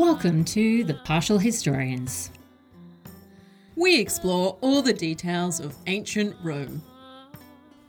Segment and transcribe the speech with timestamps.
[0.00, 2.30] Welcome to The Partial Historians.
[3.76, 6.82] We explore all the details of ancient Rome.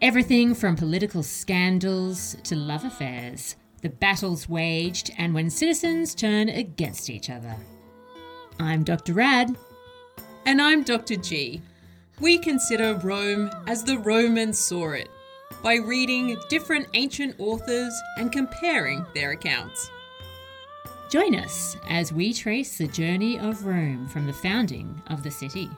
[0.02, 7.10] Everything from political scandals to love affairs, the battles waged, and when citizens turn against
[7.10, 7.56] each other.
[8.60, 9.14] I'm Dr.
[9.14, 9.56] Rad.
[10.46, 11.16] And I'm Dr.
[11.16, 11.62] G.
[12.20, 15.08] We consider Rome as the Romans saw it
[15.64, 19.90] by reading different ancient authors and comparing their accounts.
[21.12, 25.70] Join us as we trace the journey of Rome from the founding of the city.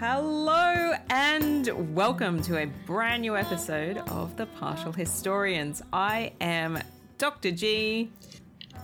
[0.00, 5.82] Hello and welcome to a brand new episode of The Partial Historians.
[5.92, 6.78] I am
[7.18, 7.50] Dr.
[7.50, 8.10] G.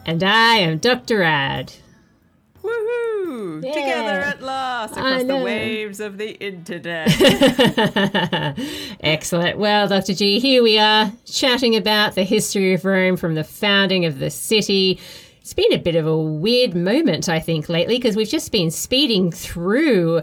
[0.05, 1.21] And I am Dr.
[1.21, 1.73] Rad.
[2.63, 3.04] Woohoo!
[3.63, 3.73] Yeah.
[3.73, 7.09] Together at last across the waves of the internet.
[9.01, 9.59] Excellent.
[9.59, 10.15] Well, Dr.
[10.15, 14.31] G, here we are chatting about the history of Rome from the founding of the
[14.31, 15.01] city.
[15.41, 18.71] It's been a bit of a weird moment, I think, lately, because we've just been
[18.71, 20.23] speeding through,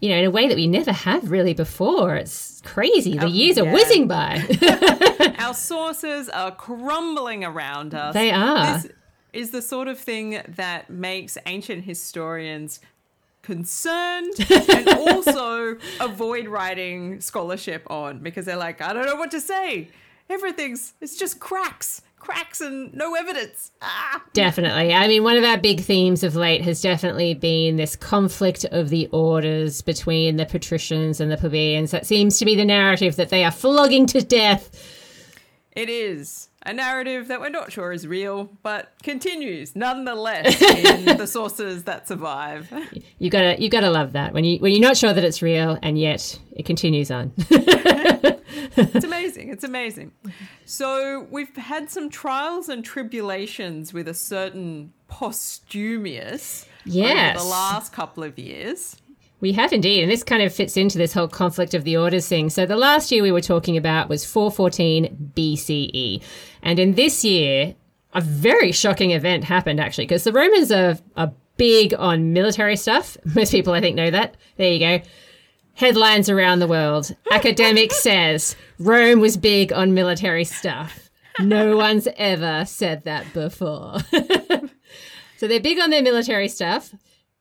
[0.00, 2.16] you know, in a way that we never have really before.
[2.16, 3.18] It's crazy.
[3.18, 4.42] The Oh, years are whizzing by.
[5.38, 8.14] Our sources are crumbling around us.
[8.14, 8.78] They are.
[8.78, 8.92] This
[9.32, 12.80] is the sort of thing that makes ancient historians
[13.42, 19.40] concerned and also avoid writing scholarship on because they're like, I don't know what to
[19.40, 19.88] say.
[20.30, 23.72] Everything's it's just cracks, cracks and no evidence.
[23.82, 24.22] Ah.
[24.32, 24.94] Definitely.
[24.94, 28.88] I mean, one of our big themes of late has definitely been this conflict of
[28.88, 31.90] the orders between the patricians and the plebeians.
[31.90, 34.70] That seems to be the narrative that they are flogging to death.
[35.72, 41.26] It is a narrative that we're not sure is real, but continues nonetheless in the
[41.26, 42.72] sources that survive.
[43.18, 45.78] You gotta, you gotta love that when you when you're not sure that it's real
[45.82, 47.32] and yet it continues on.
[48.74, 49.50] It's amazing.
[49.50, 50.12] It's amazing.
[50.64, 57.36] So we've had some trials and tribulations with a certain Postumius Yes.
[57.36, 58.96] over the last couple of years.
[59.40, 62.28] We have indeed, and this kind of fits into this whole conflict of the orders
[62.28, 62.48] thing.
[62.48, 66.22] So the last year we were talking about was 414 BCE.
[66.62, 67.74] And in this year,
[68.14, 73.16] a very shocking event happened actually, because the Romans are, are big on military stuff.
[73.34, 74.36] Most people, I think, know that.
[74.56, 75.02] There you go.
[75.74, 77.14] Headlines around the world.
[77.30, 81.10] Academic says Rome was big on military stuff.
[81.40, 83.98] No one's ever said that before.
[85.38, 86.92] so they're big on their military stuff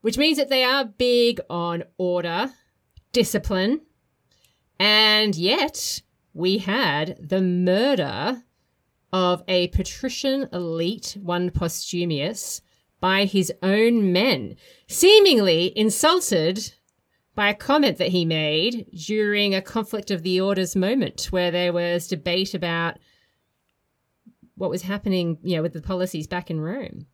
[0.01, 2.51] which means that they are big on order,
[3.11, 3.81] discipline,
[4.79, 6.01] and yet
[6.33, 8.43] we had the murder
[9.13, 12.61] of a patrician elite, one Postumius,
[12.99, 14.55] by his own men,
[14.87, 16.73] seemingly insulted
[17.33, 21.73] by a comment that he made during a conflict of the orders moment where there
[21.73, 22.97] was debate about
[24.55, 27.07] what was happening, you know, with the policies back in Rome.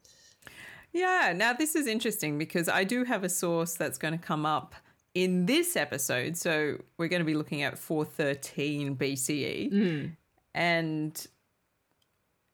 [0.91, 4.45] Yeah, now this is interesting because I do have a source that's going to come
[4.45, 4.75] up
[5.13, 6.35] in this episode.
[6.35, 9.71] So we're going to be looking at 413 BCE.
[9.71, 10.07] Hmm.
[10.53, 11.27] And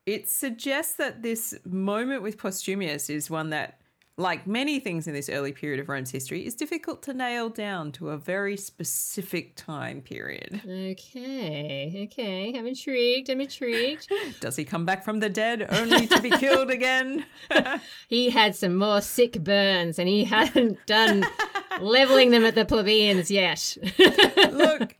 [0.05, 3.79] it suggests that this moment with Postumius is one that,
[4.17, 7.91] like many things in this early period of Rome's history, is difficult to nail down
[7.93, 10.61] to a very specific time period.
[10.65, 12.53] Okay, okay.
[12.55, 13.29] I'm intrigued.
[13.29, 14.11] I'm intrigued.
[14.39, 17.25] Does he come back from the dead only to be killed again?
[18.07, 21.25] he had some more sick burns and he hadn't done
[21.79, 23.77] leveling them at the plebeians yet.
[24.51, 24.95] Look,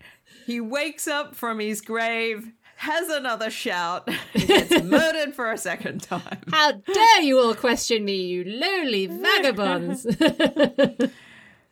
[0.46, 2.52] he wakes up from his grave,
[2.84, 6.40] has another shout, and gets murdered for a second time.
[6.52, 10.06] How dare you all question me, you lowly vagabonds.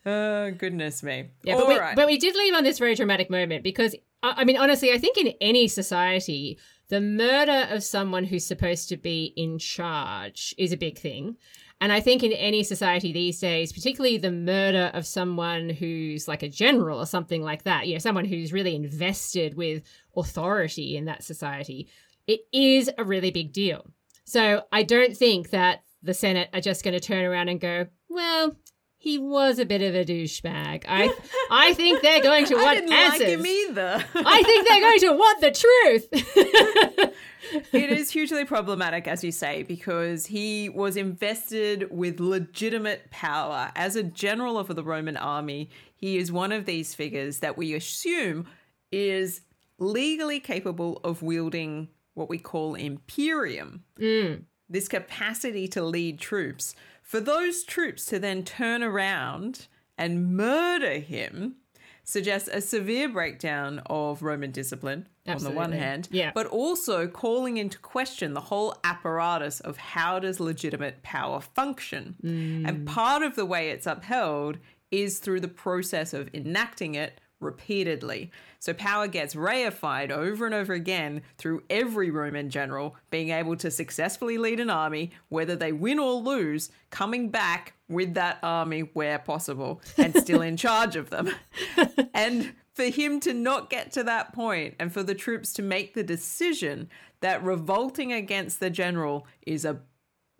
[0.04, 1.30] Oh, goodness me.
[1.44, 1.96] Yeah, All but we, right.
[1.96, 4.98] but we did leave on this very dramatic moment because, I I mean, honestly, I
[4.98, 6.58] think in any society,
[6.88, 11.38] the murder of someone who's supposed to be in charge is a big thing.
[11.82, 16.44] And I think in any society these days, particularly the murder of someone who's like
[16.44, 19.82] a general or something like that, you know, someone who's really invested with
[20.16, 21.90] authority in that society,
[22.28, 23.88] it is a really big deal.
[24.26, 27.88] So I don't think that the Senate are just going to turn around and go,
[28.10, 28.56] well,
[29.02, 30.86] he was a bit of a douchebag.
[30.88, 31.12] I
[31.50, 33.20] I think they're going to I want didn't answers.
[33.20, 34.06] like him either.
[34.14, 37.14] I think they're going to want the truth.
[37.74, 43.72] it is hugely problematic, as you say, because he was invested with legitimate power.
[43.76, 47.74] As a general of the Roman army, he is one of these figures that we
[47.74, 48.46] assume
[48.92, 49.42] is
[49.80, 53.84] legally capable of wielding what we call imperium.
[54.00, 54.44] Mm.
[54.70, 56.76] This capacity to lead troops.
[57.12, 59.68] For those troops to then turn around
[59.98, 61.58] and murder him,
[62.06, 66.32] suggests a severe breakdown of Roman discipline on the one hand, Yeah.
[66.34, 72.16] but also calling into question the whole apparatus of how does legitimate power function.
[72.24, 72.66] Mm.
[72.66, 74.58] And part of the way it's upheld
[74.90, 78.32] is through the process of enacting it repeatedly.
[78.60, 83.72] So power gets reified over and over again through every Roman general being able to
[83.72, 89.20] successfully lead an army, whether they win or lose, coming back with that army where
[89.20, 91.32] possible and still in charge of them.
[92.14, 95.94] and for him to not get to that point and for the troops to make
[95.94, 96.90] the decision
[97.20, 99.82] that revolting against the general is a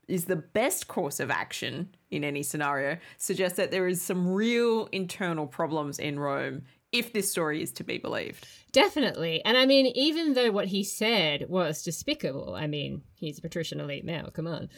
[0.08, 4.90] is the best course of action in any scenario suggests that there is some real
[4.92, 8.48] internal problems in Rome if this story is to be believed.
[8.72, 9.44] Definitely.
[9.46, 13.80] And I mean, even though what he said was despicable, I mean, he's a patrician
[13.80, 14.70] elite male, come on.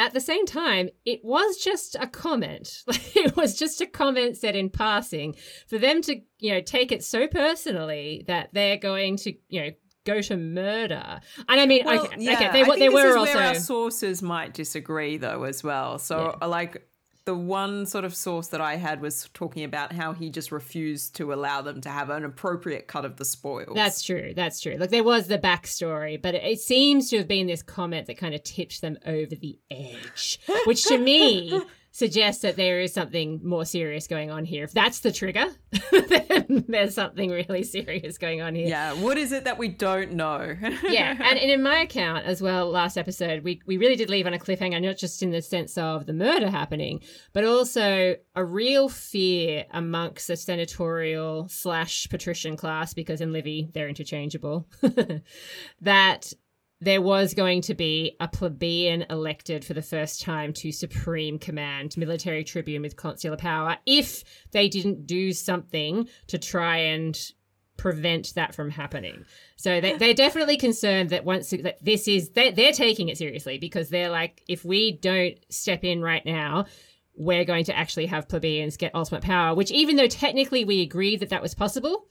[0.00, 2.84] At the same time, it was just a comment.
[2.88, 5.34] it was just a comment said in passing
[5.66, 9.70] for them to, you know, take it so personally that they're going to, you know,
[10.04, 11.20] go to murder.
[11.48, 13.54] And I mean, Well, okay, yeah, okay, they, I think they were also where our
[13.56, 15.98] sources might disagree though as well.
[15.98, 16.46] So Yeah.
[16.46, 16.88] like
[17.28, 21.14] the one sort of source that I had was talking about how he just refused
[21.16, 23.74] to allow them to have an appropriate cut of the spoils.
[23.74, 24.32] That's true.
[24.34, 24.76] That's true.
[24.78, 28.16] Like there was the backstory, but it, it seems to have been this comment that
[28.16, 31.60] kind of tipped them over the edge, which to me
[31.98, 34.62] suggests that there is something more serious going on here.
[34.62, 35.46] If that's the trigger,
[35.90, 38.68] then there's something really serious going on here.
[38.68, 38.92] yeah.
[38.92, 40.56] What is it that we don't know?
[40.88, 44.28] yeah, and, and in my account as well, last episode, we, we really did leave
[44.28, 47.00] on a cliffhanger, not just in the sense of the murder happening,
[47.32, 53.88] but also a real fear amongst the senatorial slash patrician class, because in Livy they're
[53.88, 54.68] interchangeable,
[55.80, 56.32] that
[56.80, 61.96] there was going to be a plebeian elected for the first time to supreme command,
[61.96, 64.22] military tribune with consular power, if
[64.52, 67.32] they didn't do something to try and
[67.76, 69.24] prevent that from happening.
[69.56, 73.58] So they, they're definitely concerned that once that this is they, they're taking it seriously
[73.58, 76.66] because they're like, if we don't step in right now,
[77.14, 79.54] we're going to actually have plebeians get ultimate power.
[79.54, 82.06] Which, even though technically we agree that that was possible,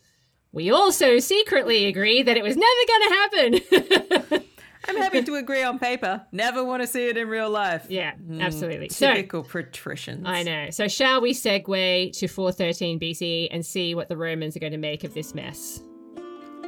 [0.52, 4.44] we also secretly agree that it was never going to happen.
[4.88, 6.25] I'm happy to agree on paper.
[6.31, 7.85] Never want to see it in real life.
[7.89, 8.41] yeah, hmm.
[8.41, 8.89] absolutely.
[8.89, 10.25] So Typical patricians.
[10.25, 10.69] I know.
[10.71, 14.77] So shall we segue to 413 BCE and see what the Romans are going to
[14.77, 15.81] make of this mess?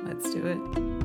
[0.04, 0.99] Let's do it.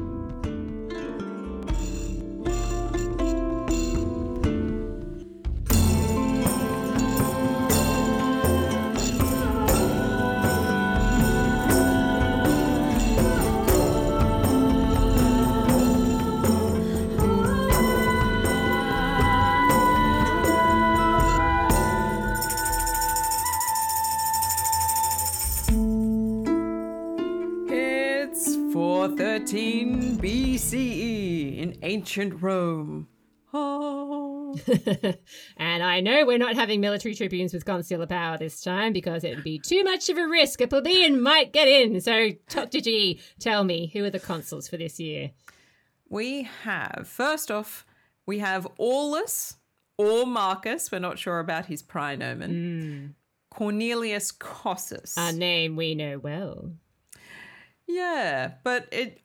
[30.74, 33.06] BCE E in ancient Rome.
[33.52, 34.56] Oh.
[35.56, 39.36] and I know we're not having military tribunes with consular power this time because it
[39.36, 40.60] would be too much of a risk.
[40.60, 42.00] A plebeian might get in.
[42.00, 42.80] So, Dr.
[42.80, 45.30] G, tell me, who are the consuls for this year?
[46.08, 47.86] We have, first off,
[48.26, 49.56] we have Aulus
[49.96, 50.90] or Marcus.
[50.90, 52.48] We're not sure about his praenomen.
[52.48, 53.06] Hmm.
[53.50, 55.14] Cornelius Cossus.
[55.16, 56.72] A name we know well.
[57.86, 59.20] Yeah, but it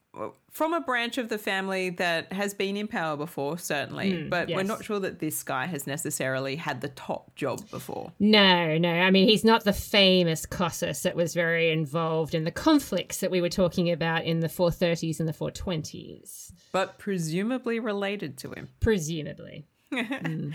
[0.59, 4.23] from a branch of the family that has been in power before, certainly.
[4.23, 8.11] Hmm, but we're not sure that this guy has necessarily had the top job before.
[8.19, 8.91] No, no.
[8.91, 13.31] I mean, he's not the famous Cossus that was very involved in the conflicts that
[13.31, 18.67] we were talking about in the 430s and the 420s, But presumably related to him.
[18.81, 19.65] presumably.
[19.93, 20.51] Hmm.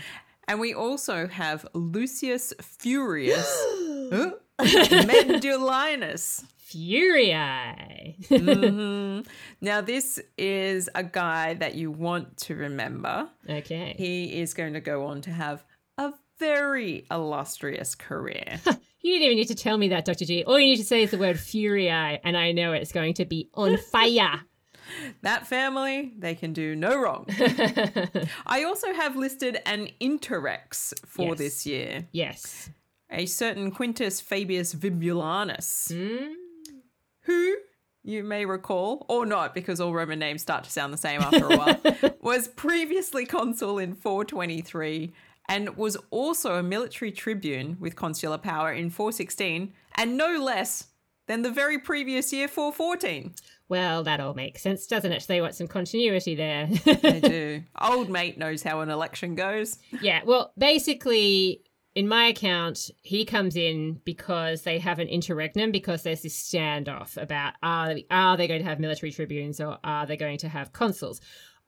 [0.47, 3.51] And we also have Lucius Furius
[4.13, 4.33] Huh?
[4.59, 6.43] Medullinus.
[6.69, 8.15] Furii.
[8.29, 9.21] Mm-hmm.
[9.61, 13.29] Now, this is a guy that you want to remember.
[13.49, 13.95] Okay.
[13.97, 15.63] He is going to go on to have
[15.97, 18.59] a very illustrious career.
[19.01, 20.25] You didn't even need to tell me that, Dr.
[20.25, 20.43] G.
[20.43, 23.25] All you need to say is the word Furii, and I know it's going to
[23.25, 24.41] be on fire.
[25.21, 27.25] that family, they can do no wrong.
[28.47, 31.37] I also have listed an interrex for Yes.
[31.37, 32.69] this year, yes.
[33.09, 36.33] A certain Quintus Fabius Vibulanus, Mm.
[37.23, 37.55] who
[38.03, 41.45] you may recall, or not, because all Roman names start to sound the same after
[41.47, 45.11] a while, was previously consul in 423
[45.49, 50.87] and was also a military tribune with consular power in 416, and no less
[51.27, 53.33] than the very previous year, 414.
[53.69, 55.25] Well, that all makes sense, doesn't it?
[55.27, 56.67] They want some continuity there.
[56.67, 57.63] They do.
[57.81, 59.79] Old mate knows how an election goes.
[60.01, 61.61] yeah, well, basically,
[61.95, 67.15] in my account, he comes in because they have an interregnum because there's this standoff
[67.15, 70.73] about are are they going to have military tribunes or are they going to have
[70.73, 71.21] consuls?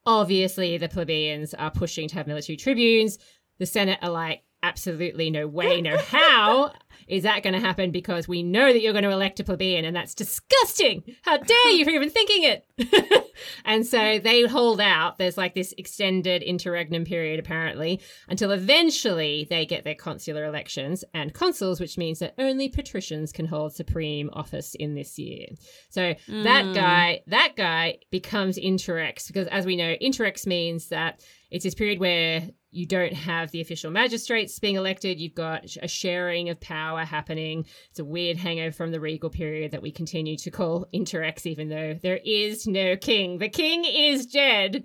[0.04, 3.18] Obviously, the plebeians are pushing to have military tribunes.
[3.58, 6.72] The Senate are like, absolutely no way, no how
[7.06, 9.86] is that going to happen because we know that you're going to elect a plebeian
[9.86, 11.04] and that's disgusting.
[11.22, 13.24] How dare you for even thinking it?
[13.64, 15.18] and so they hold out.
[15.18, 21.34] There's like this extended interregnum period, apparently, until eventually they get their consular elections and
[21.34, 25.46] consuls, which means that only patricians can hold supreme office in this year.
[25.90, 26.44] So mm.
[26.44, 31.74] that guy, that guy becomes interrex because, as we know, interrex means that it's this
[31.74, 35.18] period where you don't have the official magistrates being elected.
[35.18, 37.64] You've got a sharing of power happening.
[37.90, 41.70] It's a weird hangover from the regal period that we continue to call interrex, even
[41.70, 43.27] though there is no king.
[43.36, 44.84] The king is dead.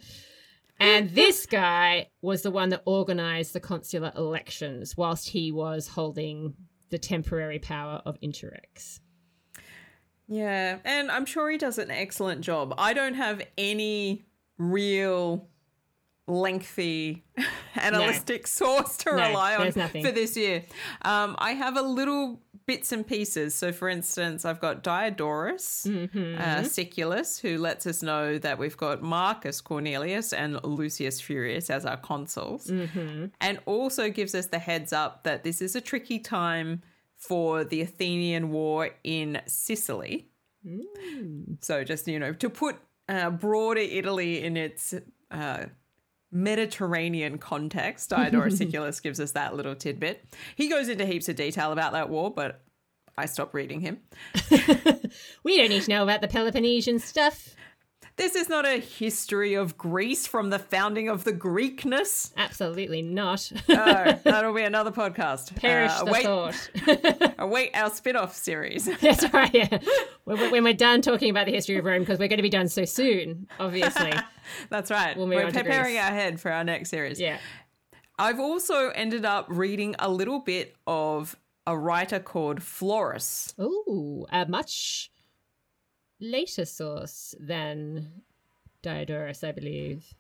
[0.80, 6.56] And this guy was the one that organized the consular elections whilst he was holding
[6.90, 9.00] the temporary power of interrex.
[10.28, 12.74] Yeah, and I'm sure he does an excellent job.
[12.78, 14.26] I don't have any
[14.58, 15.48] real
[16.28, 17.26] lengthy
[17.76, 18.46] analytic no.
[18.46, 20.64] source to no, rely on for this year.
[21.02, 23.54] Um, I have a little bits and pieces.
[23.54, 26.36] So, for instance, I've got Diodorus mm-hmm.
[26.40, 31.86] uh, Siculus, who lets us know that we've got Marcus Cornelius and Lucius Furius as
[31.86, 33.26] our consuls, mm-hmm.
[33.42, 36.82] and also gives us the heads up that this is a tricky time
[37.18, 40.30] for the Athenian war in Sicily.
[40.66, 41.58] Mm.
[41.62, 42.78] So, just, you know, to put
[43.10, 44.94] uh, broader Italy in its
[45.32, 45.66] uh,
[46.34, 48.10] Mediterranean context.
[48.10, 50.26] Diodorus Siculus gives us that little tidbit.
[50.56, 52.62] He goes into heaps of detail about that war, but
[53.18, 54.00] I stopped reading him.
[55.44, 57.56] we don't need to know about the Peloponnesian stuff.
[58.16, 62.32] This is not a history of Greece from the founding of the Greekness.
[62.38, 63.52] Absolutely not.
[63.70, 65.56] oh, that'll be another podcast.
[65.56, 67.36] Perish uh, the thought.
[67.40, 68.86] await our spin-off series.
[69.02, 69.80] That's right, yeah.
[70.26, 72.50] When, when we're done talking about the history of Rome, because we're going to be
[72.50, 74.14] done so soon, obviously.
[74.70, 75.18] That's right.
[75.18, 77.20] We'll we're preparing our head for our next series.
[77.20, 77.40] Yeah.
[78.20, 83.58] I've also ended up reading a little bit of a writer called Florus.
[83.60, 85.10] Ooh, a much
[86.24, 88.24] later source than
[88.82, 90.14] Diodorus, I believe.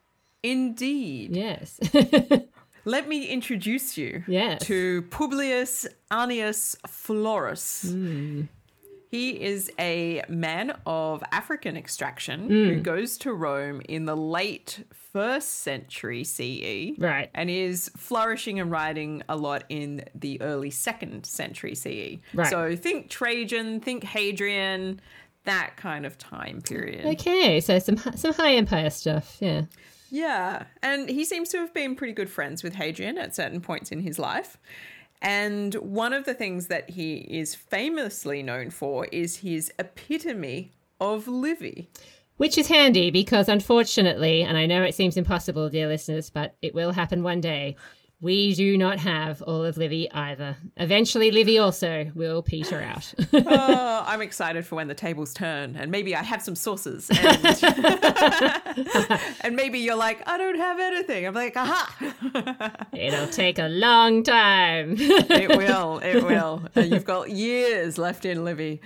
[0.43, 1.35] Indeed.
[1.35, 1.79] Yes.
[2.85, 4.61] Let me introduce you yes.
[4.65, 7.85] to Publius Annius Florus.
[7.85, 8.49] Mm.
[9.09, 12.67] He is a man of African extraction mm.
[12.67, 14.83] who goes to Rome in the late
[15.13, 16.97] first century CE.
[16.97, 17.29] Right.
[17.35, 22.17] And is flourishing and writing a lot in the early second century CE.
[22.33, 22.49] Right.
[22.49, 24.99] So think Trajan, think Hadrian,
[25.45, 27.05] that kind of time period.
[27.05, 29.63] Okay, so some some high empire stuff, yeah.
[30.09, 33.91] Yeah, and he seems to have been pretty good friends with Hadrian at certain points
[33.91, 34.57] in his life.
[35.23, 41.27] And one of the things that he is famously known for is his epitome of
[41.27, 41.89] Livy.
[42.37, 46.75] Which is handy because, unfortunately, and I know it seems impossible, dear listeners, but it
[46.75, 47.75] will happen one day.
[48.23, 50.55] We do not have all of Livy either.
[50.77, 53.13] Eventually, Livy also will peter out.
[53.33, 57.63] oh, I'm excited for when the tables turn, and maybe I have some sources, and,
[59.41, 61.27] and maybe you're like, I don't have anything.
[61.27, 62.87] I'm like, aha!
[62.93, 64.95] It'll take a long time.
[64.97, 65.99] it will.
[65.99, 66.63] It will.
[66.77, 68.79] Uh, you've got years left in Livy.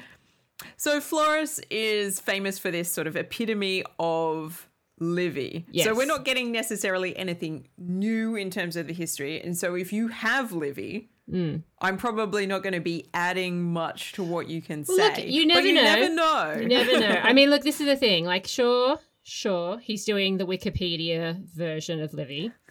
[0.77, 4.66] So Florus is famous for this sort of epitome of
[4.99, 5.65] Livy.
[5.71, 5.85] Yes.
[5.85, 9.41] So we're not getting necessarily anything new in terms of the history.
[9.41, 11.61] And so if you have Livy, mm.
[11.79, 15.23] I'm probably not going to be adding much to what you can well, say.
[15.23, 15.83] Look, you never you know.
[15.83, 16.55] never know.
[16.59, 17.19] You never know.
[17.23, 18.25] I mean, look, this is the thing.
[18.25, 22.51] Like, sure, sure, he's doing the Wikipedia version of Livy.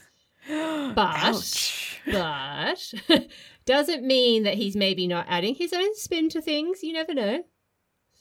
[0.49, 1.43] But,
[2.07, 2.95] but
[3.67, 6.85] doesn't mean that he's maybe not adding his own spin to things.
[6.85, 7.43] You never know.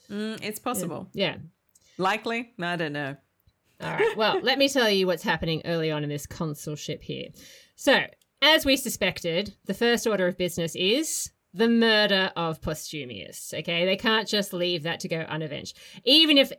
[0.10, 1.08] Mm, it's possible.
[1.14, 1.36] yeah.
[1.36, 1.38] yeah.
[2.00, 2.52] Likely?
[2.60, 3.16] I don't know.
[3.86, 4.18] All right.
[4.18, 7.28] Well, let me tell you what's happening early on in this consulship here.
[7.76, 8.06] So,
[8.42, 13.54] as we suspected, the first order of business is the murder of Postumius.
[13.54, 15.78] Okay, they can't just leave that to go unavenged.
[16.04, 16.52] Even if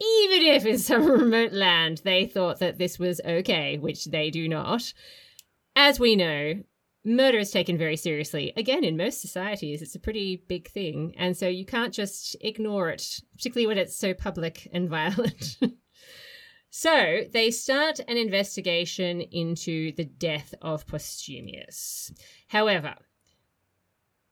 [0.00, 4.48] even if in some remote land they thought that this was okay, which they do
[4.48, 4.92] not.
[5.74, 6.54] As we know,
[7.04, 8.52] murder is taken very seriously.
[8.56, 11.14] Again, in most societies, it's a pretty big thing.
[11.16, 15.58] And so you can't just ignore it, particularly when it's so public and violent.
[16.70, 22.12] So they start an investigation into the death of Postumius.
[22.48, 22.94] However,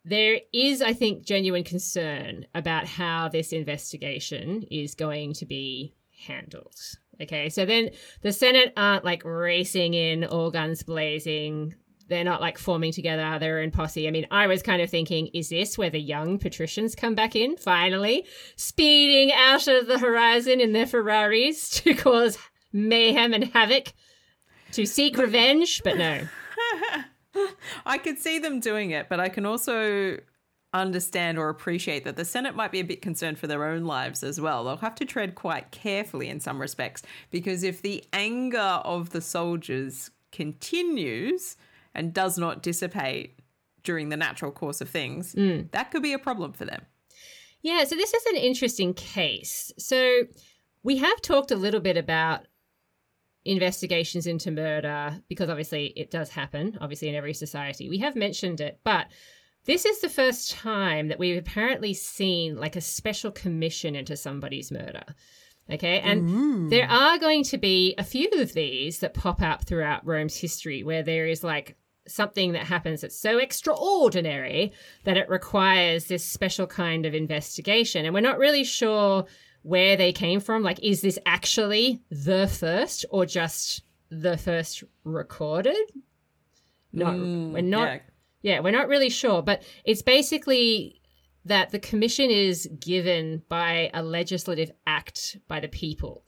[0.04, 6.78] there is, I think, genuine concern about how this investigation is going to be handled.
[7.20, 7.90] Okay, so then
[8.22, 11.74] the Senate aren't like racing in, all guns blazing.
[12.08, 14.06] They're not like forming together their own posse.
[14.06, 17.34] I mean, I was kind of thinking, is this where the young patricians come back
[17.34, 22.38] in finally, speeding out of the horizon in their Ferraris to cause
[22.72, 23.92] mayhem and havoc,
[24.72, 25.82] to seek revenge?
[25.82, 26.20] But no.
[27.86, 30.18] I could see them doing it, but I can also
[30.72, 34.22] understand or appreciate that the Senate might be a bit concerned for their own lives
[34.22, 34.64] as well.
[34.64, 39.20] They'll have to tread quite carefully in some respects because if the anger of the
[39.20, 41.56] soldiers continues
[41.96, 43.40] and does not dissipate
[43.82, 45.70] during the natural course of things, mm.
[45.72, 46.82] that could be a problem for them.
[47.62, 49.72] Yeah, so this is an interesting case.
[49.78, 50.22] So
[50.82, 52.46] we have talked a little bit about
[53.44, 57.88] investigations into murder because obviously it does happen, obviously, in every society.
[57.88, 59.06] We have mentioned it, but
[59.64, 64.70] this is the first time that we've apparently seen like a special commission into somebody's
[64.70, 65.02] murder.
[65.70, 65.98] Okay.
[66.00, 70.36] And there are going to be a few of these that pop up throughout Rome's
[70.36, 71.76] history where there is like
[72.08, 74.72] something that happens that's so extraordinary
[75.04, 78.04] that it requires this special kind of investigation.
[78.04, 79.26] And we're not really sure
[79.62, 80.62] where they came from.
[80.62, 85.76] Like, is this actually the first or just the first recorded?
[86.92, 87.88] Not, mm, we're not.
[87.88, 88.00] Yeah
[88.46, 91.00] yeah, we're not really sure, but it's basically
[91.46, 96.24] that the commission is given by a legislative act by the people,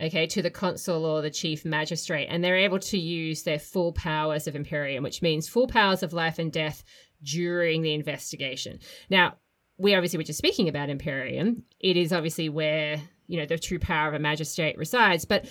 [0.00, 3.92] okay, to the consul or the chief magistrate, and they're able to use their full
[3.92, 6.84] powers of imperium, which means full powers of life and death
[7.22, 8.78] during the investigation.
[9.10, 9.36] Now,
[9.78, 11.64] we obviously were just speaking about imperium.
[11.80, 15.48] It is obviously where you know the true power of a magistrate resides, but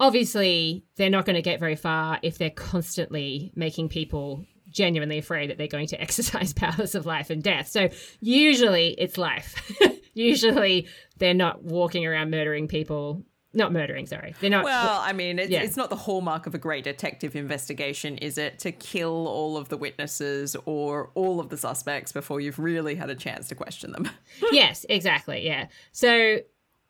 [0.00, 5.50] obviously they're not going to get very far if they're constantly making people genuinely afraid
[5.50, 7.68] that they're going to exercise powers of life and death.
[7.68, 7.88] So
[8.20, 9.72] usually it's life.
[10.14, 13.22] usually they're not walking around murdering people.
[13.54, 14.34] Not murdering, sorry.
[14.40, 14.64] They're not.
[14.64, 15.62] Well, I mean, it's, yeah.
[15.62, 18.58] it's not the hallmark of a great detective investigation, is it?
[18.60, 23.10] To kill all of the witnesses or all of the suspects before you've really had
[23.10, 24.10] a chance to question them.
[24.52, 25.46] yes, exactly.
[25.46, 25.68] Yeah.
[25.92, 26.38] So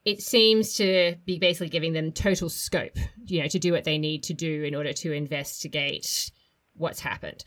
[0.04, 3.98] it seems to be basically giving them total scope, you know, to do what they
[3.98, 6.30] need to do in order to investigate
[6.76, 7.44] what's happened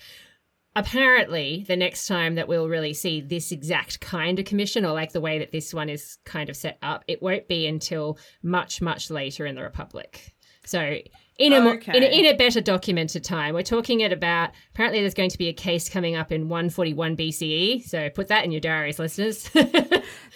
[0.77, 5.11] apparently the next time that we'll really see this exact kind of commission or like
[5.11, 8.79] the way that this one is kind of set up it won't be until much
[8.79, 10.35] much later in the republic.
[10.65, 10.99] So
[11.39, 11.95] in a, okay.
[11.95, 13.53] in, a, in a better documented time.
[13.53, 17.15] We're talking at about apparently there's going to be a case coming up in 141
[17.15, 19.49] bce so put that in your diaries listeners.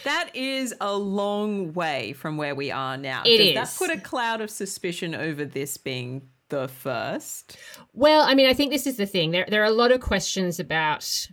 [0.03, 3.23] That is a long way from where we are now.
[3.25, 7.57] It is that put a cloud of suspicion over this being the first?
[7.93, 9.31] Well, I mean, I think this is the thing.
[9.31, 11.27] There, there are a lot of questions about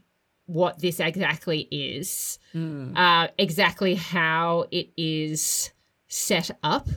[0.47, 2.97] what this exactly is, mm.
[2.97, 5.71] uh, exactly how it is
[6.09, 6.89] set up.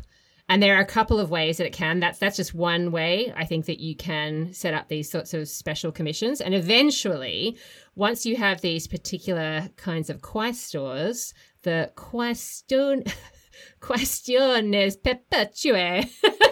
[0.47, 1.99] And there are a couple of ways that it can.
[1.99, 5.47] That's that's just one way I think that you can set up these sorts of
[5.47, 6.41] special commissions.
[6.41, 7.57] And eventually,
[7.95, 13.03] once you have these particular kinds of quaestors, the question
[13.79, 16.09] questiones perpetue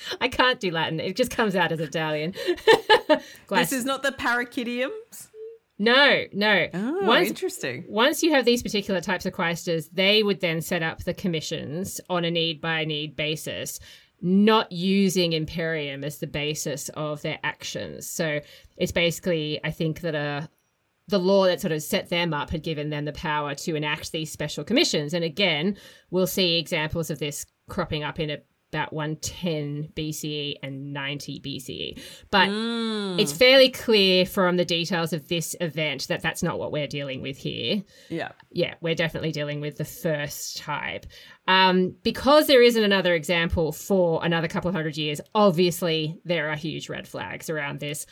[0.20, 1.00] I can't do Latin.
[1.00, 2.34] It just comes out as Italian.
[3.48, 5.28] this is not the parakidiums?
[5.78, 6.66] No, no.
[6.74, 7.84] Oh, once, interesting.
[7.88, 12.00] Once you have these particular types of quaestors, they would then set up the commissions
[12.10, 13.78] on a need by need basis,
[14.20, 18.10] not using Imperium as the basis of their actions.
[18.10, 18.40] So
[18.76, 20.48] it's basically, I think that a
[21.08, 24.12] the law that sort of set them up had given them the power to enact
[24.12, 25.14] these special commissions.
[25.14, 25.76] And again,
[26.10, 28.38] we'll see examples of this cropping up in a
[28.72, 32.02] about 110 BCE and 90 BCE.
[32.30, 33.18] But mm.
[33.18, 37.22] it's fairly clear from the details of this event that that's not what we're dealing
[37.22, 37.82] with here.
[38.10, 38.32] Yeah.
[38.52, 41.06] Yeah, we're definitely dealing with the first type.
[41.46, 46.56] Um, because there isn't another example for another couple of hundred years, obviously there are
[46.56, 48.06] huge red flags around this.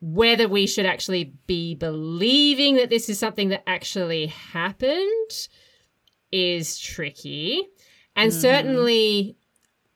[0.00, 5.48] Whether we should actually be believing that this is something that actually happened
[6.32, 7.66] is tricky.
[8.16, 8.40] And mm-hmm.
[8.40, 9.36] certainly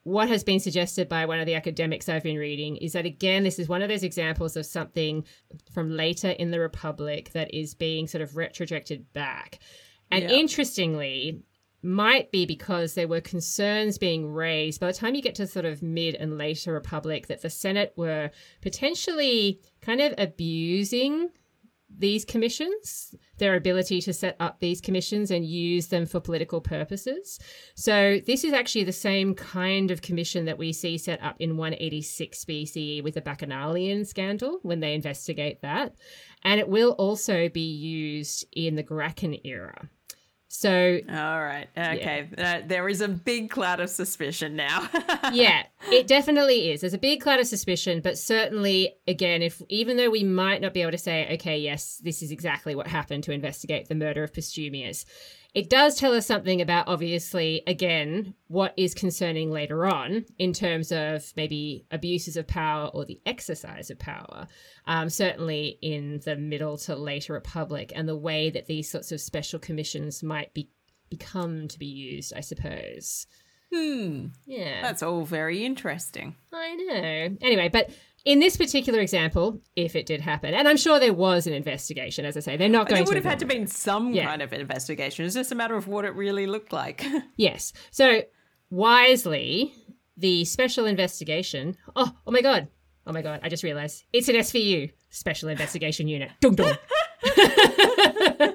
[0.04, 3.42] what has been suggested by one of the academics I've been reading is that, again,
[3.42, 5.24] this is one of those examples of something
[5.72, 9.58] from later in the Republic that is being sort of retrojected back.
[10.10, 10.36] And yeah.
[10.36, 11.42] interestingly,
[11.82, 15.66] might be because there were concerns being raised by the time you get to sort
[15.66, 18.30] of mid and later Republic that the Senate were
[18.62, 21.28] potentially kind of abusing
[21.98, 27.38] these commissions, their ability to set up these commissions and use them for political purposes.
[27.74, 31.56] So, this is actually the same kind of commission that we see set up in
[31.56, 35.94] 186 BCE with the Bacchanalian scandal when they investigate that.
[36.42, 39.88] And it will also be used in the Gracchi era.
[40.56, 42.58] So, all right, okay, yeah.
[42.58, 44.88] uh, there is a big cloud of suspicion now.
[45.32, 46.80] yeah, it definitely is.
[46.80, 50.72] There's a big cloud of suspicion, but certainly, again, if even though we might not
[50.72, 54.22] be able to say, okay, yes, this is exactly what happened to investigate the murder
[54.22, 55.04] of Postumius,
[55.54, 60.90] it does tell us something about, obviously, again, what is concerning later on in terms
[60.90, 64.48] of maybe abuses of power or the exercise of power,
[64.86, 69.20] um, certainly in the middle to later Republic, and the way that these sorts of
[69.20, 70.70] special commissions might be
[71.08, 73.26] become to be used, I suppose.
[73.72, 74.26] Hmm.
[74.46, 74.82] Yeah.
[74.82, 76.34] That's all very interesting.
[76.52, 77.36] I know.
[77.40, 77.90] Anyway, but
[78.24, 82.24] in this particular example, if it did happen, and I'm sure there was an investigation,
[82.24, 84.24] as I say, they're not going There would to have had to been some Yeah.
[84.24, 85.26] kind of investigation.
[85.26, 87.04] It's just a matter of what it really looked like.
[87.36, 87.72] Yes.
[87.90, 88.22] So
[88.70, 89.72] wisely,
[90.16, 91.76] the special investigation.
[91.96, 92.68] Oh, oh my god.
[93.06, 93.40] Oh my god.
[93.42, 96.30] I just realized it's an SVU, Special Investigation Unit.
[96.40, 96.76] Dum dum.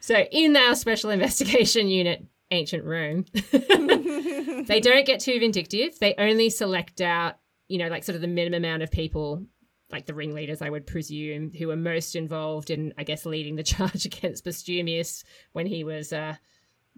[0.00, 5.98] so in our Special Investigation Unit, Ancient Rome, they don't get too vindictive.
[6.00, 7.36] They only select out,
[7.70, 9.46] you know, like sort of the minimum amount of people,
[9.92, 13.62] like the ringleaders, I would presume, who are most involved in, I guess, leading the
[13.74, 16.34] charge against Postumius when he was uh,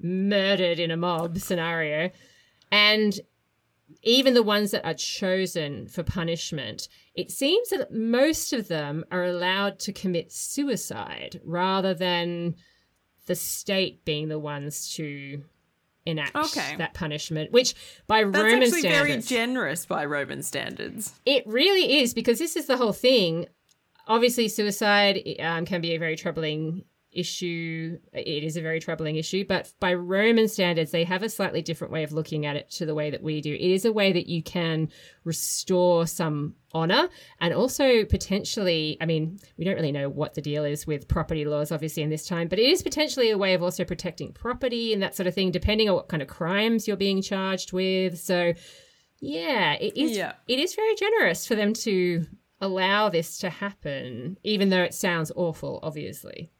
[0.02, 2.10] murdered in a mob scenario.
[2.70, 3.20] And
[4.02, 9.24] even the ones that are chosen for punishment, it seems that most of them are
[9.24, 12.54] allowed to commit suicide rather than
[13.26, 15.44] the state being the ones to
[16.06, 16.76] enact Okay.
[16.78, 17.74] that punishment, which
[18.06, 21.12] by That's Roman actually very generous by Roman standards.
[21.24, 23.46] it really is because this is the whole thing.
[24.08, 27.98] Obviously, suicide um, can be a very troubling issue.
[28.12, 31.92] It is a very troubling issue, but by Roman standards, they have a slightly different
[31.92, 33.54] way of looking at it to the way that we do.
[33.54, 34.88] It is a way that you can
[35.24, 37.08] restore some honor
[37.40, 41.44] and also potentially, I mean, we don't really know what the deal is with property
[41.44, 44.92] laws, obviously, in this time, but it is potentially a way of also protecting property
[44.92, 48.18] and that sort of thing, depending on what kind of crimes you're being charged with.
[48.18, 48.54] So,
[49.20, 50.16] yeah, it is.
[50.16, 50.32] Yeah.
[50.48, 52.26] It is very generous for them to
[52.60, 55.80] allow this to happen, even though it sounds awful.
[55.82, 56.50] Obviously,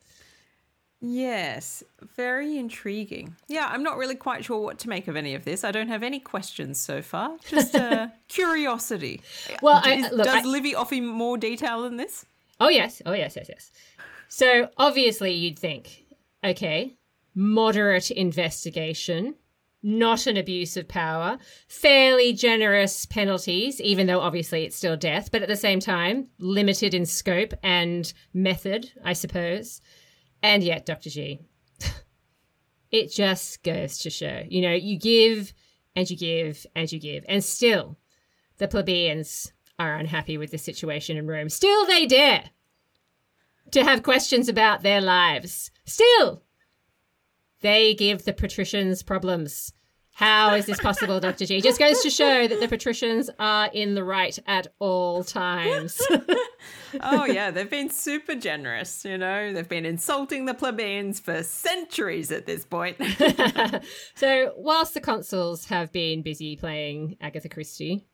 [1.04, 1.82] Yes,
[2.16, 3.34] very intriguing.
[3.48, 5.64] Yeah, I'm not really quite sure what to make of any of this.
[5.64, 9.20] I don't have any questions so far, just uh, curiosity.
[9.60, 12.24] Well, I- look, does I- Livy offer more detail than this?
[12.60, 13.72] oh yes, oh yes, yes, yes.
[14.28, 16.04] So obviously, you'd think,
[16.44, 16.94] okay,
[17.34, 19.34] moderate investigation,
[19.82, 25.42] not an abuse of power, fairly generous penalties, even though obviously it's still death, but
[25.42, 29.80] at the same time, limited in scope and method, I suppose.
[30.42, 31.10] And yet, Dr.
[31.10, 31.40] G,
[32.90, 35.52] it just goes to show, you know, you give
[35.94, 37.98] and you give and you give, and still
[38.58, 41.48] the plebeians are unhappy with the situation in Rome.
[41.48, 42.50] Still, they dare
[43.72, 45.70] to have questions about their lives.
[45.84, 46.42] Still,
[47.60, 49.72] they give the patricians problems.
[50.14, 51.46] How is this possible, Dr.
[51.46, 51.60] G?
[51.62, 56.00] Just goes to show that the patricians are in the right at all times.
[57.00, 59.04] Oh, yeah, they've been super generous.
[59.04, 62.98] You know, they've been insulting the plebeians for centuries at this point.
[64.14, 68.06] so, whilst the consuls have been busy playing Agatha Christie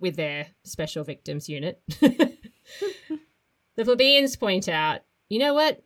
[0.00, 2.34] with their special victims unit, the
[3.76, 5.80] plebeians point out, you know what?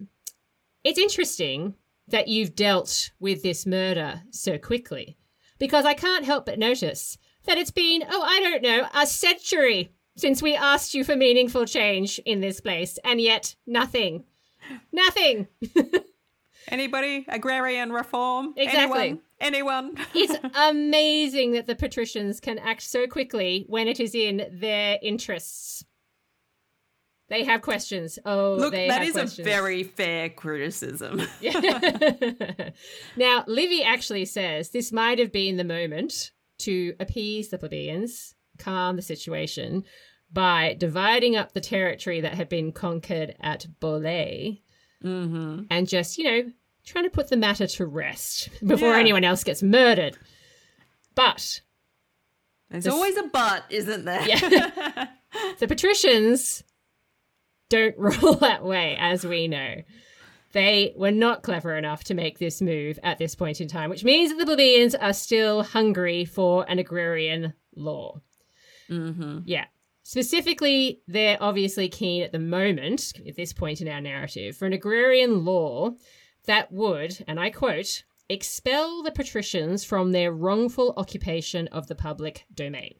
[0.84, 1.74] It's interesting
[2.08, 5.17] that you've dealt with this murder so quickly
[5.58, 9.92] because I can't help but notice that it's been, oh, I don't know, a century
[10.16, 14.24] since we asked you for meaningful change in this place, and yet nothing.
[14.92, 15.46] Nothing.
[16.68, 17.24] Anybody?
[17.28, 18.52] Agrarian reform?
[18.56, 18.98] Exactly.
[19.00, 19.20] Anyone?
[19.40, 19.94] Anyone?
[20.14, 25.84] It's amazing that the patricians can act so quickly when it is in their interests.
[27.28, 28.18] They have questions.
[28.24, 29.38] Oh, Look, they that is questions.
[29.40, 31.20] a very fair criticism.
[33.16, 38.96] now, Livy actually says this might have been the moment to appease the plebeians, calm
[38.96, 39.84] the situation,
[40.32, 44.60] by dividing up the territory that had been conquered at Bolae
[45.04, 45.62] mm-hmm.
[45.70, 46.52] and just, you know,
[46.84, 49.00] trying to put the matter to rest before Yeah.
[49.00, 50.16] anyone else gets murdered.
[51.14, 51.60] But
[52.70, 54.22] There's This- always a but, isn't there?
[54.26, 55.08] Yeah.
[55.58, 56.62] the patricians
[57.68, 59.82] don't roll that way, as we know.
[60.52, 64.04] They were not clever enough to make this move at this point in time, which
[64.04, 68.20] means that the plebeians are still hungry for an agrarian law.
[68.88, 69.40] mm-hmm.
[69.44, 69.66] Yeah.
[70.02, 74.72] Specifically, they're obviously keen at the moment, at this point in our narrative, for an
[74.72, 75.90] agrarian law
[76.46, 82.46] that would, and I quote, expel the patricians from their wrongful occupation of the public
[82.54, 82.94] domain.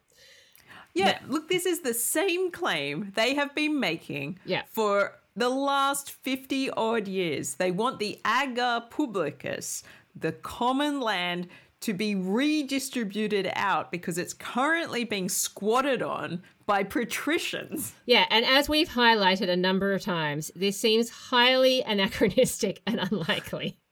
[0.93, 4.63] Yeah, look, this is the same claim they have been making Yeah.
[4.67, 7.55] for the last 50 odd years.
[7.55, 9.83] They want the ager publicus,
[10.15, 11.47] the common land,
[11.81, 17.93] to be redistributed out because it's currently being squatted on by patricians.
[18.05, 23.77] Yeah, and as we've highlighted a number of times, this seems highly anachronistic and unlikely.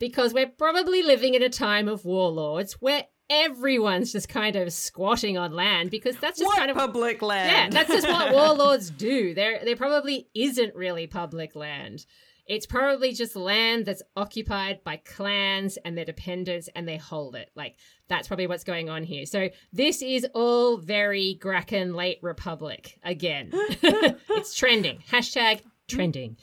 [0.00, 3.04] Because we're probably living in a time of warlords where
[3.42, 7.74] everyone's just kind of squatting on land because that's just what kind of public land.
[7.74, 9.34] yeah, that's just what warlords do.
[9.34, 12.06] There, there probably isn't really public land.
[12.46, 17.50] It's probably just land that's occupied by clans and their dependents, and they hold it.
[17.54, 17.76] Like
[18.08, 19.24] that's probably what's going on here.
[19.24, 23.48] So this is all very Gracchan late republic again.
[23.52, 24.98] it's trending.
[25.10, 26.36] Hashtag trending.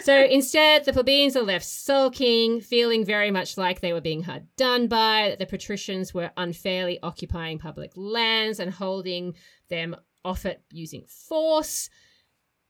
[0.00, 4.46] so instead, the plebeians are left sulking, feeling very much like they were being hard
[4.56, 9.34] done by, that the patricians were unfairly occupying public lands and holding
[9.68, 11.90] them off it using force.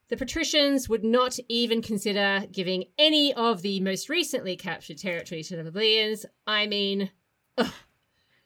[0.08, 5.56] The patricians would not even consider giving any of the most recently captured territory to
[5.56, 6.26] the plebeians.
[6.46, 7.10] I mean,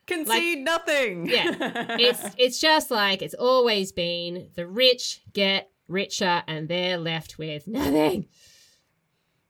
[0.06, 1.26] Concede nothing.
[1.26, 1.54] yeah,
[1.98, 4.48] it's it's just like it's always been.
[4.54, 8.26] The rich get richer, and they're left with nothing.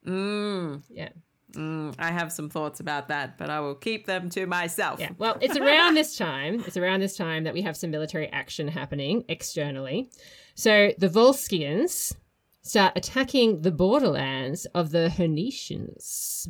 [0.07, 1.11] Mm, Yeah.
[1.53, 5.01] mm, I have some thoughts about that, but I will keep them to myself.
[5.01, 5.11] Yeah.
[5.19, 6.63] Well, it's around this time.
[6.67, 10.11] It's around this time that we have some military action happening externally.
[10.55, 12.15] So the Volscians
[12.63, 16.49] start attacking the borderlands of the Hernicians.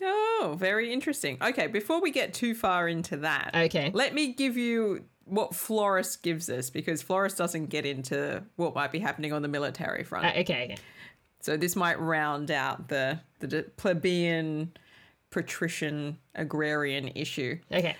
[0.00, 1.36] Oh, very interesting.
[1.42, 3.90] Okay, before we get too far into that, Okay.
[3.92, 8.92] let me give you what Florus gives us because Florus doesn't get into what might
[8.92, 10.26] be happening on the military front.
[10.26, 10.64] Uh, okay.
[10.64, 10.76] Okay.
[11.40, 14.72] So this might round out the the plebeian,
[15.30, 17.58] patrician, agrarian issue.
[17.72, 17.96] Okay.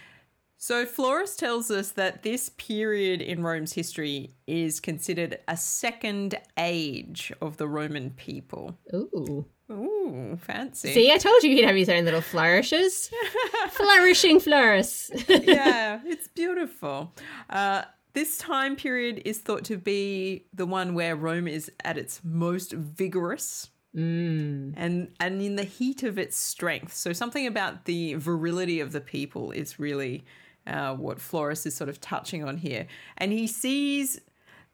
[0.60, 7.32] So Florus tells us that this period in Rome's history is considered a second age
[7.40, 8.76] of the Roman people.
[8.92, 9.46] Ooh.
[9.70, 10.92] Ooh, fancy.
[10.94, 13.10] See, I told you he'd have his own little flourishes.
[13.70, 15.10] Flourishing Florus.
[15.46, 17.12] yeah, it's beautiful.
[17.50, 17.82] Uh,
[18.14, 22.72] this time period is thought to be the one where Rome is at its most
[22.72, 23.68] vigorous.
[23.94, 24.72] mm.
[24.76, 29.00] And and in the heat of its strength, so something about the virility of the
[29.02, 30.24] people is really
[30.66, 32.86] uh, what Florus is sort of touching on here,
[33.18, 34.20] and he sees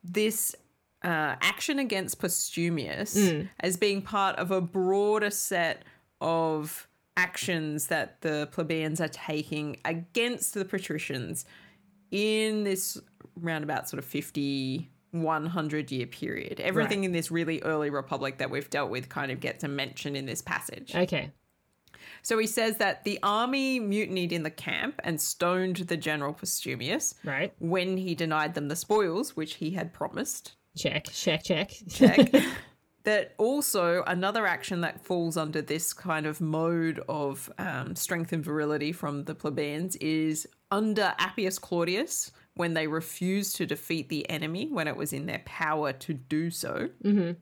[0.04, 0.54] this
[1.04, 5.82] uh, action against Postumius as being part of a broader set
[6.20, 11.44] of actions that the plebeians are taking against the patricians
[12.10, 12.98] in this
[13.36, 17.04] roundabout sort of 50 100 year period everything Right.
[17.06, 20.26] in this really early republic that we've dealt with kind of gets a mention in
[20.26, 21.30] this passage Okay.
[22.22, 27.14] so he says that the army mutinied in the camp and stoned the general Postumius
[27.24, 27.52] Right.
[27.60, 31.06] when he denied them the spoils which he had promised Check.
[31.12, 31.44] Check.
[31.44, 31.72] Check.
[31.88, 32.32] check.
[33.04, 38.44] that also another action that falls under this kind of mode of um, strength and
[38.44, 44.68] virility from the plebeians is under Appius Claudius when they refused to defeat the enemy
[44.70, 46.88] when it was in their power to do so.
[47.04, 47.32] Mm-hmm.